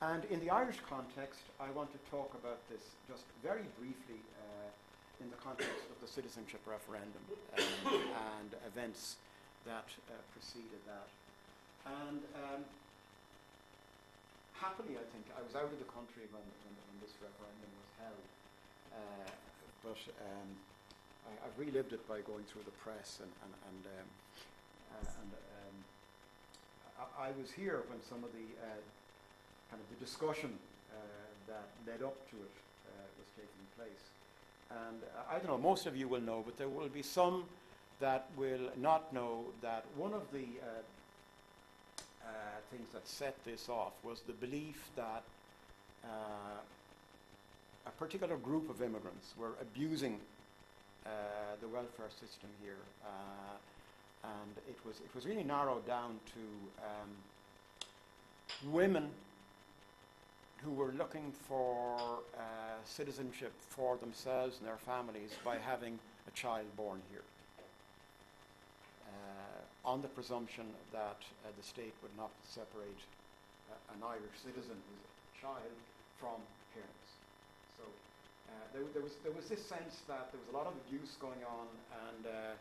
[0.01, 4.73] and in the Irish context, I want to talk about this just very briefly uh,
[5.21, 8.01] in the context of the citizenship referendum um,
[8.41, 9.21] and events
[9.69, 11.05] that uh, preceded that.
[11.85, 12.65] And um,
[14.57, 17.93] happily, I think, I was out of the country when, when, when this referendum was
[18.01, 18.25] held,
[18.97, 19.29] uh,
[19.85, 20.49] but um,
[21.29, 24.09] I, I've relived it by going through the press and, and, and, um,
[24.97, 25.77] uh, and um,
[26.97, 28.81] I, I was here when some of the uh,
[29.71, 30.51] kind of the discussion
[30.93, 30.97] uh,
[31.47, 32.57] that led up to it
[32.87, 34.05] uh, was taking place.
[34.71, 37.45] And uh, I don't know, most of you will know, but there will be some
[38.01, 40.47] that will not know that one of the
[42.71, 45.25] things that set this off was the belief that
[47.87, 50.21] a particular group of immigrants were abusing
[51.07, 51.09] uh,
[51.61, 56.43] the welfare system here, uh, and it was it was really narrowed down to
[56.85, 57.11] um,
[58.71, 59.09] women
[60.63, 62.41] who were looking for uh,
[62.85, 65.99] citizenship for themselves and their families by having
[66.29, 67.25] a child born here
[69.09, 73.01] uh, on the presumption that uh, the state would not separate
[73.73, 75.77] uh, an Irish citizen who's a child
[76.21, 76.37] from
[76.77, 77.11] parents.
[77.81, 77.85] So
[78.53, 81.17] uh, there, there, was, there was this sense that there was a lot of abuse
[81.17, 81.69] going on,
[82.13, 82.53] and uh,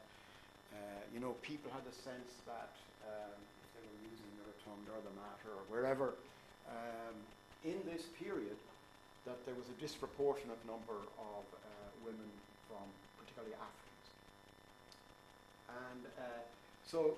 [1.11, 2.71] you know, people had the sense that
[3.03, 3.35] um,
[3.75, 6.15] they were using the rotunda or the Mater or wherever
[6.69, 7.17] um,
[7.63, 8.57] in this period,
[9.25, 11.59] that there was a disproportionate number of uh,
[12.05, 12.29] women
[12.67, 12.85] from
[13.19, 14.07] particularly Africans.
[15.69, 16.21] And uh,
[16.85, 17.15] so,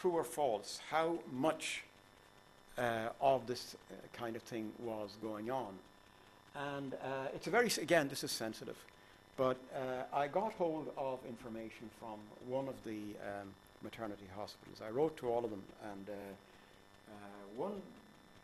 [0.00, 1.84] true or false, how much
[2.76, 5.74] uh, of this uh, kind of thing was going on?
[6.54, 8.76] And uh, it's a very, again, this is sensitive,
[9.36, 13.48] but uh, I got hold of information from one of the um,
[13.82, 14.80] maternity hospitals.
[14.86, 15.62] I wrote to all of them,
[15.92, 16.06] and
[17.12, 17.76] uh, one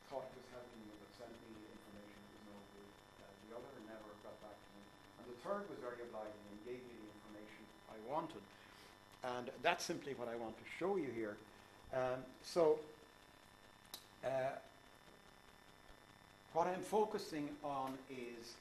[0.08, 2.90] thought was helping me, but sent me information was no good.
[3.20, 4.82] Uh, the other never got back to me.
[5.20, 7.62] And the third was very obliging and gave me the information
[7.92, 8.44] I wanted.
[9.24, 11.36] And that's simply what I want to show you here.
[11.92, 12.78] Um, so,
[14.24, 14.60] uh,
[16.52, 18.54] what I'm focusing on is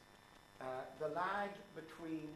[0.61, 0.65] uh,
[0.99, 2.27] the lag between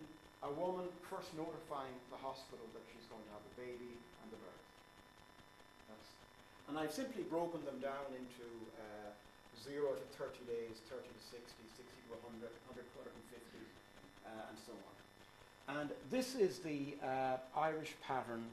[0.43, 4.37] a woman first notifying the hospital that she's going to have a baby and the
[4.37, 4.66] birth.
[6.67, 9.11] And I've simply broken them down into uh,
[9.63, 13.39] 0 to 30 days, 30 to 60, 60 to 100, 100 to 150,
[14.27, 14.93] uh, and so on.
[15.79, 18.43] And this is the uh, Irish pattern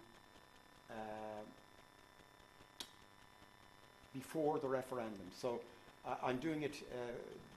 [0.91, 0.95] uh,
[4.15, 5.27] before the referendum.
[5.37, 5.61] So
[6.07, 6.97] uh, I'm doing it, uh,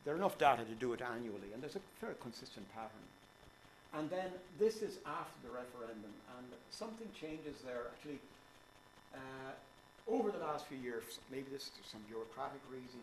[0.05, 3.05] there are enough data to do it annually, and there's a very consistent pattern.
[3.93, 7.89] And then this is after the referendum, and something changes there.
[7.93, 8.19] Actually,
[10.07, 12.99] over the last few years, maybe this is some bureaucratic reason,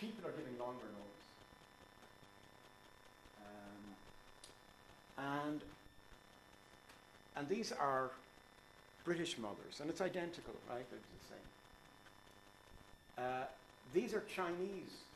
[0.00, 1.26] people are giving longer notice.
[3.46, 3.84] Um,
[5.18, 5.62] and
[7.36, 8.10] and these are
[9.04, 10.84] British mothers, and it's identical, right?
[10.90, 11.48] It's the same.
[13.24, 13.44] Uh,
[13.94, 15.06] these are Chinese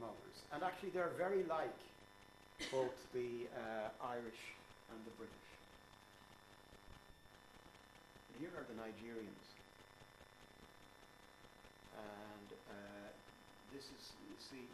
[0.00, 1.76] mothers, and actually they're very like
[2.72, 4.42] both the uh, Irish
[4.90, 5.48] and the British.
[8.32, 9.49] And here are the Nigerians.
[12.00, 13.08] And uh,
[13.74, 14.64] this is, you see,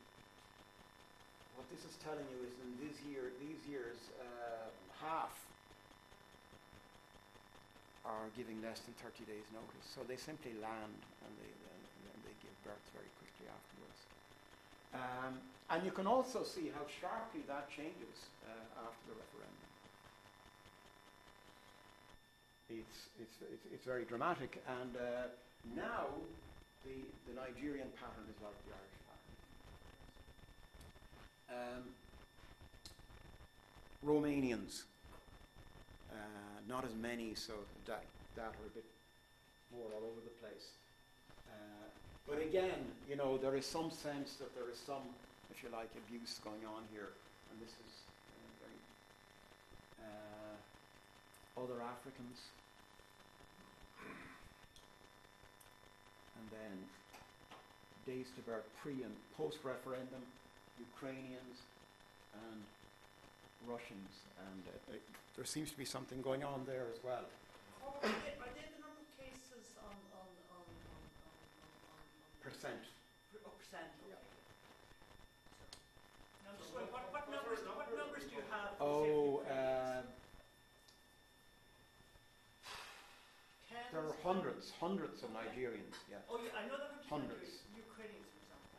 [1.59, 4.71] what this is telling you is in these, year, these years, uh,
[5.03, 5.35] half
[8.07, 9.87] are giving less than 30 days notice.
[9.91, 10.95] So they simply land
[11.27, 11.83] and they, and,
[12.23, 13.99] they give birth very quickly afterwards.
[14.95, 15.35] Um,
[15.71, 18.17] and you can also see how sharply that changes
[18.47, 19.71] uh, after the referendum.
[22.71, 24.63] It's, it's, it's, it's very dramatic.
[24.67, 25.31] And uh,
[25.75, 26.07] now
[26.85, 26.97] the,
[27.29, 29.35] the Nigerian pattern is like the Irish pattern.
[31.57, 31.83] Um,
[34.05, 34.85] Romanians,
[36.13, 36.17] uh,
[36.69, 37.55] not as many, so
[37.87, 38.05] that,
[38.37, 38.85] that are a bit
[39.73, 40.77] more all over the place.
[41.49, 41.89] Uh,
[42.29, 45.03] but again, you know, there is some sense that there is some,
[45.51, 47.11] if you like, abuse going on here,
[47.51, 47.93] and this is
[48.31, 48.79] uh, very.
[50.07, 50.55] Uh,
[51.63, 52.53] other Africans,
[56.47, 56.75] and then
[58.07, 58.43] days to
[58.83, 60.23] pre and post referendum,
[60.79, 61.67] Ukrainians
[62.35, 62.63] and
[63.67, 64.99] Russians, and uh, uh,
[65.35, 67.27] there seems to be something going on there as well.
[67.83, 71.43] Are they the number of cases on, on, on, on,
[72.43, 72.79] Percent.
[73.43, 74.15] oh, percent, okay.
[74.15, 74.23] Yeah.
[76.47, 78.79] Now, I'm just wondering, what, what numbers, what numbers do you have?
[78.79, 80.07] Oh, uh,
[83.67, 85.95] Tens, there are hundreds, hundreds of Nigerians.
[86.11, 87.63] Yeah, Oh, yeah, I know that Hundreds.
[87.79, 88.75] Ukrainians, for example.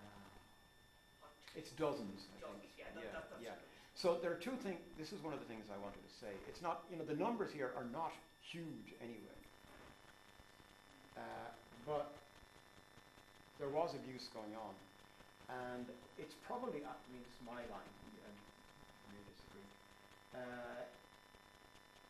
[1.24, 1.32] What?
[1.56, 2.28] it's dozens.
[2.36, 2.76] I Dozens, think.
[2.76, 3.39] yeah, that, yeah, that, that's.
[3.39, 3.56] yeah.
[3.95, 4.78] So there are two things.
[5.00, 6.36] This is one of the things I wanted to say.
[6.52, 8.12] It's not, you know, the numbers here are not
[8.43, 9.39] huge anyway.
[11.16, 11.50] Uh,
[11.88, 12.12] but
[13.58, 14.76] there was abuse going on,
[15.72, 15.88] and
[16.22, 16.84] it's probably.
[16.86, 17.93] I mean, it's my line.
[18.28, 19.70] And you may disagree.
[20.36, 20.84] Uh,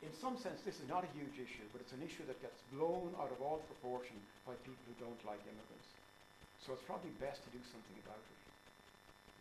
[0.05, 2.61] in some sense, this is not a huge issue, but it's an issue that gets
[2.69, 5.89] blown out of all proportion by people who don't like immigrants.
[6.61, 8.37] So it's probably best to do something about it.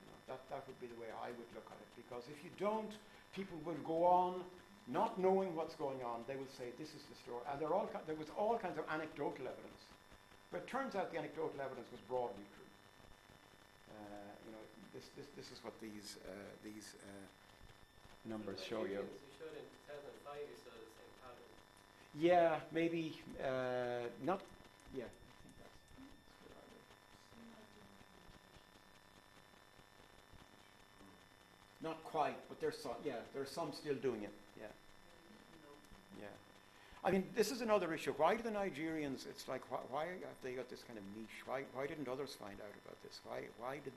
[0.00, 2.40] You know, that, that would be the way I would look at it, because if
[2.40, 2.88] you don't,
[3.36, 4.40] people will go on
[4.88, 6.24] not knowing what's going on.
[6.24, 7.42] They will say, this is the story.
[7.50, 9.82] And there, are all, there was all kinds of anecdotal evidence.
[10.54, 12.70] But it turns out the anecdotal evidence was broadly true.
[13.92, 14.62] Uh, you know,
[14.94, 16.32] this, this, this is what these, uh,
[16.62, 17.26] these uh,
[18.24, 19.02] numbers show you.
[19.02, 20.15] You showed in 2005
[22.18, 24.40] Yeah, maybe uh, not.
[24.96, 25.04] Yeah.
[31.82, 32.92] Not quite, but there's some.
[33.04, 34.32] Yeah, there's some still doing it.
[34.58, 34.66] Yeah,
[36.20, 36.26] yeah.
[37.04, 38.14] I mean, this is another issue.
[38.16, 39.26] Why do the Nigerians?
[39.28, 41.44] It's like why, why have they got this kind of niche?
[41.44, 43.20] Why why didn't others find out about this?
[43.24, 43.92] Why why did?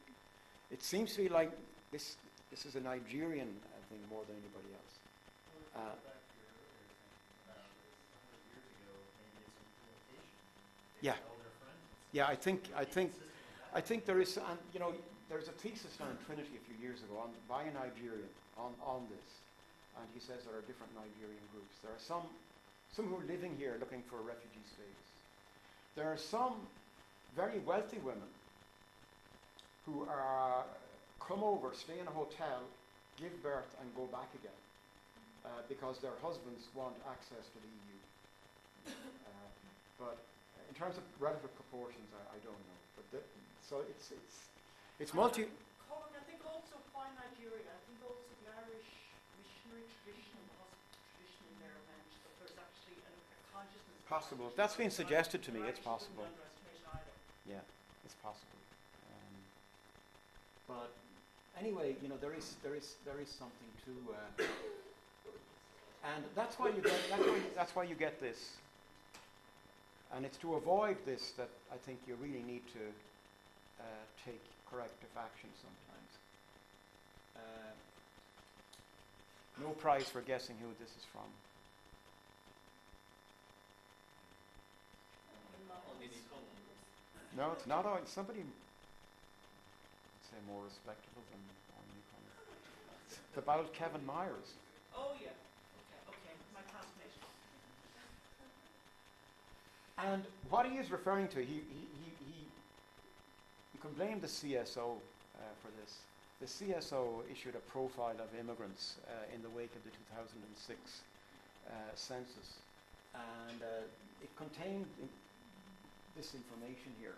[0.71, 1.51] It seems to be like
[1.93, 2.17] this.
[2.51, 3.47] This is a Nigerian
[3.89, 4.93] thing more than anybody else.
[5.75, 6.08] Uh,
[11.01, 11.15] Yeah.
[12.11, 13.13] Yeah, I think, I think,
[13.73, 14.93] I think there is, and you know,
[15.29, 18.73] there's a thesis now in Trinity a few years ago on, by a Nigerian on,
[18.81, 19.29] on this,
[19.97, 21.77] and he says there are different Nigerian groups.
[21.85, 22.25] There are some,
[22.91, 25.07] some who are living here looking for a refugee status.
[25.95, 26.57] There are some
[27.37, 28.29] very wealthy women
[29.85, 30.65] who are
[31.21, 32.65] come over, stay in a hotel,
[33.21, 34.59] give birth, and go back again
[35.45, 37.97] uh, because their husbands want access to the EU.
[38.89, 39.45] Uh,
[40.01, 40.17] but
[40.79, 42.79] terms of relative proportions, I, I don't know.
[42.95, 43.19] But the,
[43.59, 44.35] so it's it's
[45.03, 45.51] it's multi.
[45.91, 48.87] Colin, I think also why Nigeria, I think also the Irish
[49.35, 53.99] missionary tradition and the hospital tradition in there meant that there's actually a, a consciousness.
[54.07, 54.47] Possible.
[54.55, 55.67] That's been suggested to me.
[55.67, 56.23] It's possible.
[57.43, 57.59] Yeah,
[58.07, 58.59] it's possible.
[59.11, 59.35] Um,
[60.71, 60.95] but
[61.59, 64.47] anyway, you know, there is there is there is something to, uh,
[66.15, 68.55] and that's why you get that's why that's why you get this.
[70.15, 72.83] And it's to avoid this that I think you really need to
[73.79, 73.83] uh,
[74.25, 76.11] take corrective action sometimes.
[77.35, 77.73] Uh,
[79.61, 81.29] no prize for guessing who this is from.
[87.37, 87.85] No, it's not.
[87.85, 88.41] all- Somebody
[90.29, 91.39] say more respectable than
[91.71, 92.35] Connor.
[93.29, 94.53] It's about Kevin Myers.
[94.95, 95.29] Oh, yeah.
[95.29, 97.13] Okay, okay, my classmate.
[100.05, 101.59] And what he is referring to, he, he,
[101.99, 102.45] he, he
[103.73, 105.97] you can blame the CSO uh, for this.
[106.39, 110.79] The CSO issued a profile of immigrants uh, in the wake of the 2006
[111.67, 112.59] uh, census,
[113.13, 115.09] and uh, it contained in-
[116.15, 117.13] this information here.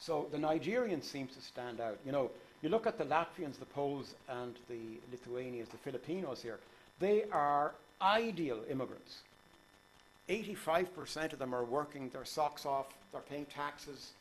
[0.00, 1.98] So the Nigerians seems to stand out.
[2.06, 2.30] You know,
[2.62, 6.58] you look at the Latvians, the Poles, and the Lithuanians, the Filipinos here.
[7.00, 9.18] They are ideal immigrants.
[10.28, 14.12] 85% of them are working their socks off, they're paying taxes.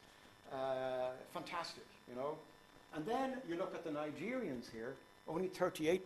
[0.51, 2.35] Uh, fantastic, you know.
[2.95, 4.95] And then you look at the Nigerians here,
[5.27, 5.99] only 38%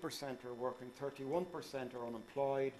[0.46, 1.46] are working, 31%
[1.96, 2.74] are unemployed.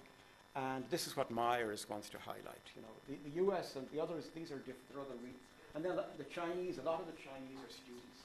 [0.54, 2.66] And this is what Myers wants to highlight.
[2.76, 5.14] You know, the, the US and the others, these are different, they're other
[5.74, 8.20] And then the, the Chinese, a lot of the Chinese are students.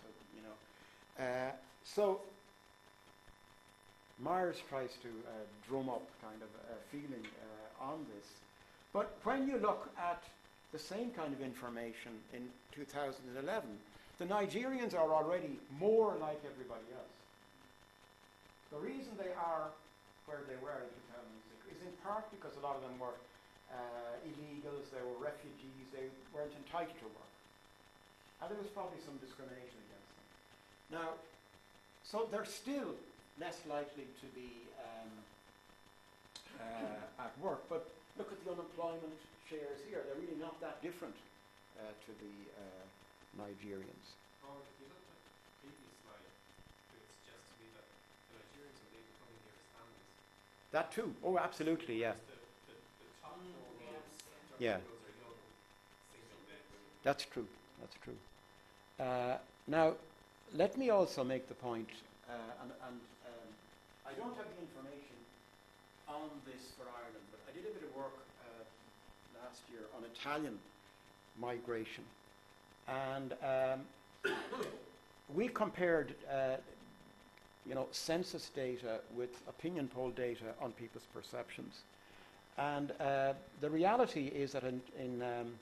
[0.00, 1.24] So, you know.
[1.24, 1.52] Uh,
[1.84, 2.20] so
[4.20, 5.30] Myers tries to uh,
[5.68, 7.26] drum up kind of a feeling
[7.80, 8.28] uh, on this.
[8.92, 10.22] But when you look at
[10.72, 13.68] the same kind of information in 2011,
[14.18, 17.16] the Nigerians are already more like everybody else.
[18.70, 19.68] The reason they are
[20.26, 20.92] where they were in
[21.68, 23.16] 2006 is in part because a lot of them were
[23.72, 27.32] uh, illegals, they were refugees, they weren't entitled to work.
[28.40, 30.26] And there was probably some discrimination against them.
[31.00, 31.08] Now,
[32.04, 32.96] so they're still
[33.40, 34.48] less likely to be
[34.80, 35.10] um,
[36.60, 39.16] uh, at work, but look at the unemployment
[39.48, 40.04] shares here.
[40.06, 41.16] They're really not that different
[41.78, 42.84] uh, to the uh,
[43.40, 44.06] Nigerians.
[44.44, 45.32] Robert, if you look at the
[45.64, 46.34] previous slide, it
[46.92, 50.08] would suggest to me that the Nigerians are maybe coming here as families.
[50.76, 51.08] That too.
[51.24, 52.12] Oh, absolutely, yeah.
[52.28, 52.36] The,
[52.68, 53.48] the, the top Mm,
[53.80, 54.78] yeah, yeah.
[54.84, 55.36] those are young,
[56.12, 57.00] single men, women.
[57.02, 57.48] That's true.
[57.80, 58.18] That's true.
[59.00, 59.94] Uh, now,
[60.54, 61.88] let me also make the point,
[62.28, 63.00] uh, and, and
[64.06, 65.16] I don't have the information
[66.08, 68.64] on this for Ireland, but I did a bit of work uh,
[69.42, 70.58] last year on Italian
[71.40, 72.04] migration,
[72.88, 74.32] and um,
[75.34, 76.56] we compared, uh,
[77.66, 81.82] you know, census data with opinion poll data on people's perceptions,
[82.58, 85.52] and uh, the reality is that in, in um,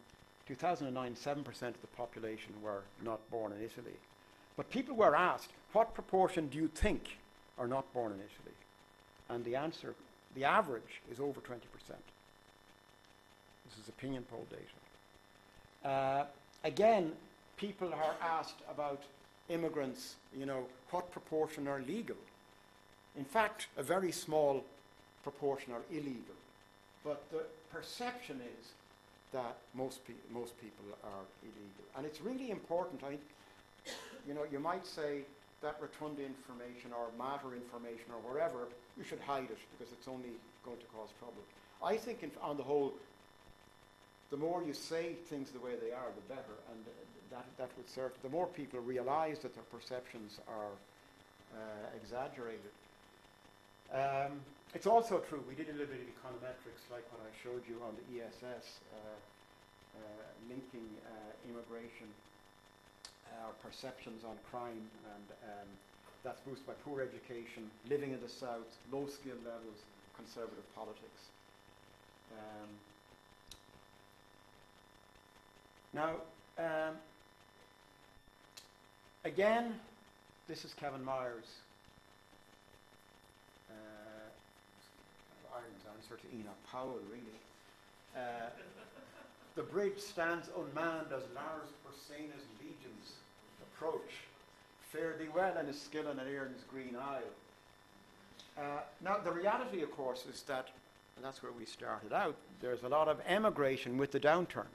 [0.49, 3.95] 2009, 7% of the population were not born in Italy.
[4.57, 7.20] But people were asked, what proportion do you think
[7.61, 8.57] are not born in Italy?
[9.29, 9.95] And the answer,
[10.35, 11.61] the average, is over 20%.
[13.65, 15.89] This is opinion poll data.
[15.89, 16.25] Uh,
[16.65, 17.13] again,
[17.57, 19.03] people are asked about
[19.49, 22.17] immigrants, you know, what proportion are legal?
[23.17, 24.65] In fact, a very small
[25.23, 26.35] proportion are illegal.
[27.05, 27.43] But the
[27.73, 28.73] perception is
[29.33, 31.85] that most, pe- most people are illegal.
[31.97, 33.03] And it's really important.
[33.05, 33.21] I, think,
[34.27, 35.23] you know, you might say
[35.63, 40.33] that rotunda information or Mater information or whatever, you should hide it because it's only
[40.65, 41.43] going to cause trouble.
[41.83, 42.93] I think, in, on the whole,
[44.31, 46.57] the more you say things the way they are, the better.
[46.73, 46.81] And
[47.31, 48.13] that, that would serve.
[48.23, 50.73] The more people realize that their perceptions are
[51.55, 52.75] uh, exaggerated.
[53.93, 54.41] Um,
[54.75, 57.83] it's also true, we did a little bit of econometrics like what I showed you
[57.83, 58.97] on the ESS, uh,
[59.99, 60.01] uh,
[60.47, 62.07] linking uh, immigration,
[63.45, 65.69] our perceptions on crime, and um,
[66.25, 69.79] that's boosted by poor education, living in the South, low skill levels,
[70.17, 71.23] conservative politics.
[72.33, 72.69] Um,
[75.95, 76.15] now,
[76.59, 76.95] um,
[79.25, 79.75] again,
[80.49, 81.47] this is Kevin Myers.
[83.71, 84.29] Uh,
[85.55, 87.39] Ireland's answer to Enoch Powell, really.
[88.17, 88.51] Uh,
[89.57, 91.71] the bridge stands unmanned as Lars
[92.21, 92.60] legions
[93.81, 94.13] approach.
[94.93, 97.33] fare thee well and his skill in an Erin's Green Isle.
[98.59, 100.69] Uh, now, the reality, of course, is that,
[101.17, 104.73] and that's where we started out, there's a lot of emigration with the downturn,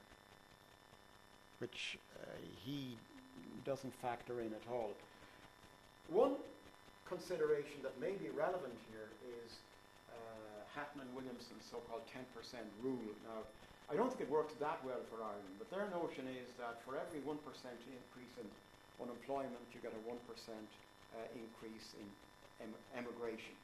[1.59, 2.25] which uh,
[2.63, 2.97] he
[3.65, 4.93] doesn't factor in at all.
[6.07, 6.35] One
[7.05, 9.11] consideration that may be relevant here
[9.43, 9.51] is
[10.09, 12.23] uh, Hatton and Williamson's so-called 10%
[12.81, 13.11] rule.
[13.27, 13.43] Now,
[13.91, 16.95] I don't think it works that well for Ireland, but their notion is that for
[16.95, 18.47] every 1% increase in
[19.01, 22.07] unemployment, you get a 1% uh, increase in
[22.67, 23.55] em- emigration.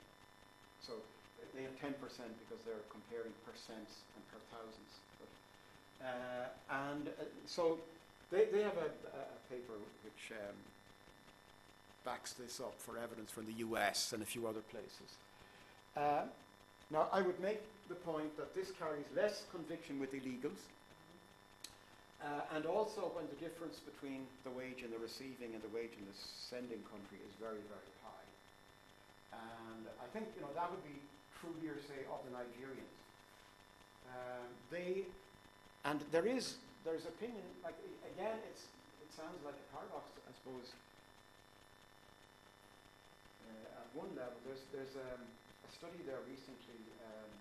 [0.81, 0.93] So
[1.55, 4.91] they have 10% because they're comparing percents and per thousands.
[5.19, 5.31] But,
[6.05, 6.47] uh,
[6.91, 7.79] and uh, so
[8.31, 10.55] they, they have a, a paper which um,
[12.05, 15.17] backs this up for evidence from the US and a few other places.
[15.95, 16.23] Uh,
[16.89, 20.59] now, I would make the point that this carries less conviction with illegals,
[22.21, 25.97] uh, and also when the difference between the wage in the receiving and the wage
[25.97, 28.27] in the sending country is very, very high.
[29.33, 31.01] And I think you know that would be
[31.41, 32.93] true here, say, of the Nigerians.
[34.05, 35.09] Um, they,
[35.81, 37.77] and there is there's opinion like
[38.13, 38.69] again, it's
[39.01, 40.77] it sounds like a paradox, I suppose.
[43.49, 45.25] Uh, at one level, there's there's um,
[45.65, 47.31] a study there recently um,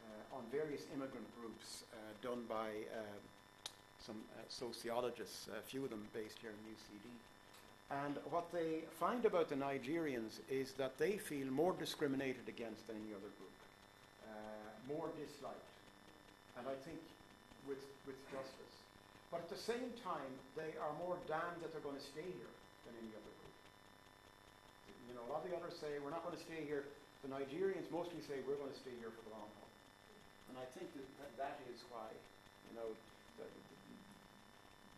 [0.00, 3.20] uh, on various immigrant groups uh, done by um,
[4.06, 7.06] some uh, sociologists, a few of them based here in UCD.
[7.90, 12.96] And what they find about the Nigerians is that they feel more discriminated against than
[13.02, 13.58] any other group,
[14.26, 15.70] uh, more disliked,
[16.58, 16.98] and I think
[17.66, 18.74] with, with justice.
[19.30, 22.54] But at the same time, they are more damned that they're going to stay here
[22.86, 23.54] than any other group.
[25.10, 26.86] You know, a lot of the others say, we're not going to stay here.
[27.26, 29.70] The Nigerians mostly say, we're going to stay here for the long haul.
[30.50, 31.06] And I think that
[31.42, 32.06] that, is why,
[32.70, 32.94] you know,
[33.42, 33.50] that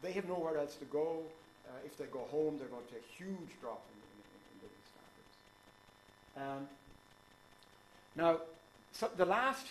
[0.03, 1.23] they have nowhere else to go.
[1.67, 4.19] Uh, if they go home, they're going to take huge drop in, in,
[4.49, 5.35] in living standards.
[6.37, 6.69] Um,
[8.17, 8.41] now,
[8.93, 9.67] so the last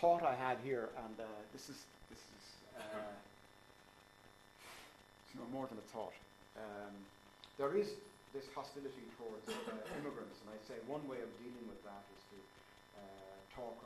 [0.00, 1.76] thought I had here, and uh, this is
[2.08, 2.44] this is
[2.78, 3.12] uh,
[5.26, 6.16] it's no more than a thought.
[6.56, 6.94] Um,
[7.58, 7.92] there is
[8.32, 12.22] this hostility towards uh, immigrants, and I'd say one way of dealing with that is
[12.32, 12.38] to
[13.00, 13.78] uh, talk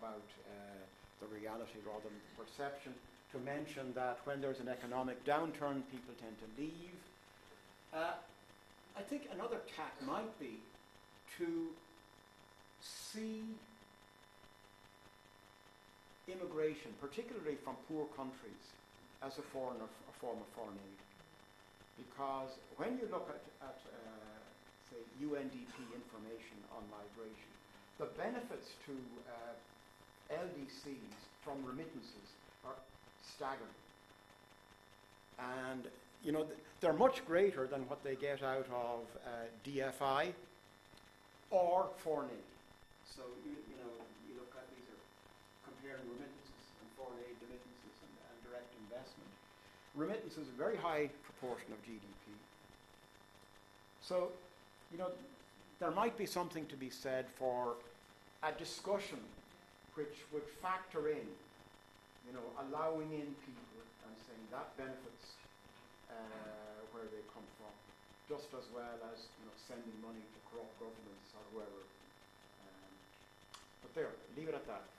[0.00, 0.80] about uh,
[1.20, 2.92] the reality rather than the perception.
[3.34, 6.94] To mention that when there's an economic downturn, people tend to leave.
[7.90, 8.14] Uh,
[8.94, 10.62] I think another tack might be
[11.42, 11.66] to
[12.78, 13.42] see
[16.30, 18.70] immigration, particularly from poor countries,
[19.18, 21.02] as a, a form of foreign aid.
[22.06, 24.38] Because when you look at, at uh,
[24.94, 27.50] say, UNDP information on migration,
[27.98, 28.94] the benefits to
[29.26, 32.30] uh, LDCs from remittances
[32.62, 32.78] are
[33.34, 33.78] staggering.
[35.38, 35.84] And,
[36.22, 40.32] you know, th- they're much greater than what they get out of uh, DFI
[41.50, 42.48] or foreign aid.
[43.08, 43.92] So, you, you know,
[44.28, 45.02] you look at these are
[45.64, 49.30] comparing remittances and foreign aid remittances and, and direct investment.
[49.94, 52.34] Remittances are a very high proportion of GDP.
[54.02, 54.30] So,
[54.92, 55.10] you know,
[55.80, 57.74] there might be something to be said for
[58.42, 59.18] a discussion
[59.94, 61.26] which would factor in,
[62.24, 65.36] you know, allowing in people and saying that benefits
[66.08, 67.72] uh, where they come from,
[68.28, 71.82] just as well as you know sending money to corrupt governments or whoever.
[72.64, 72.92] Um,
[73.84, 74.93] but there, leave it at that.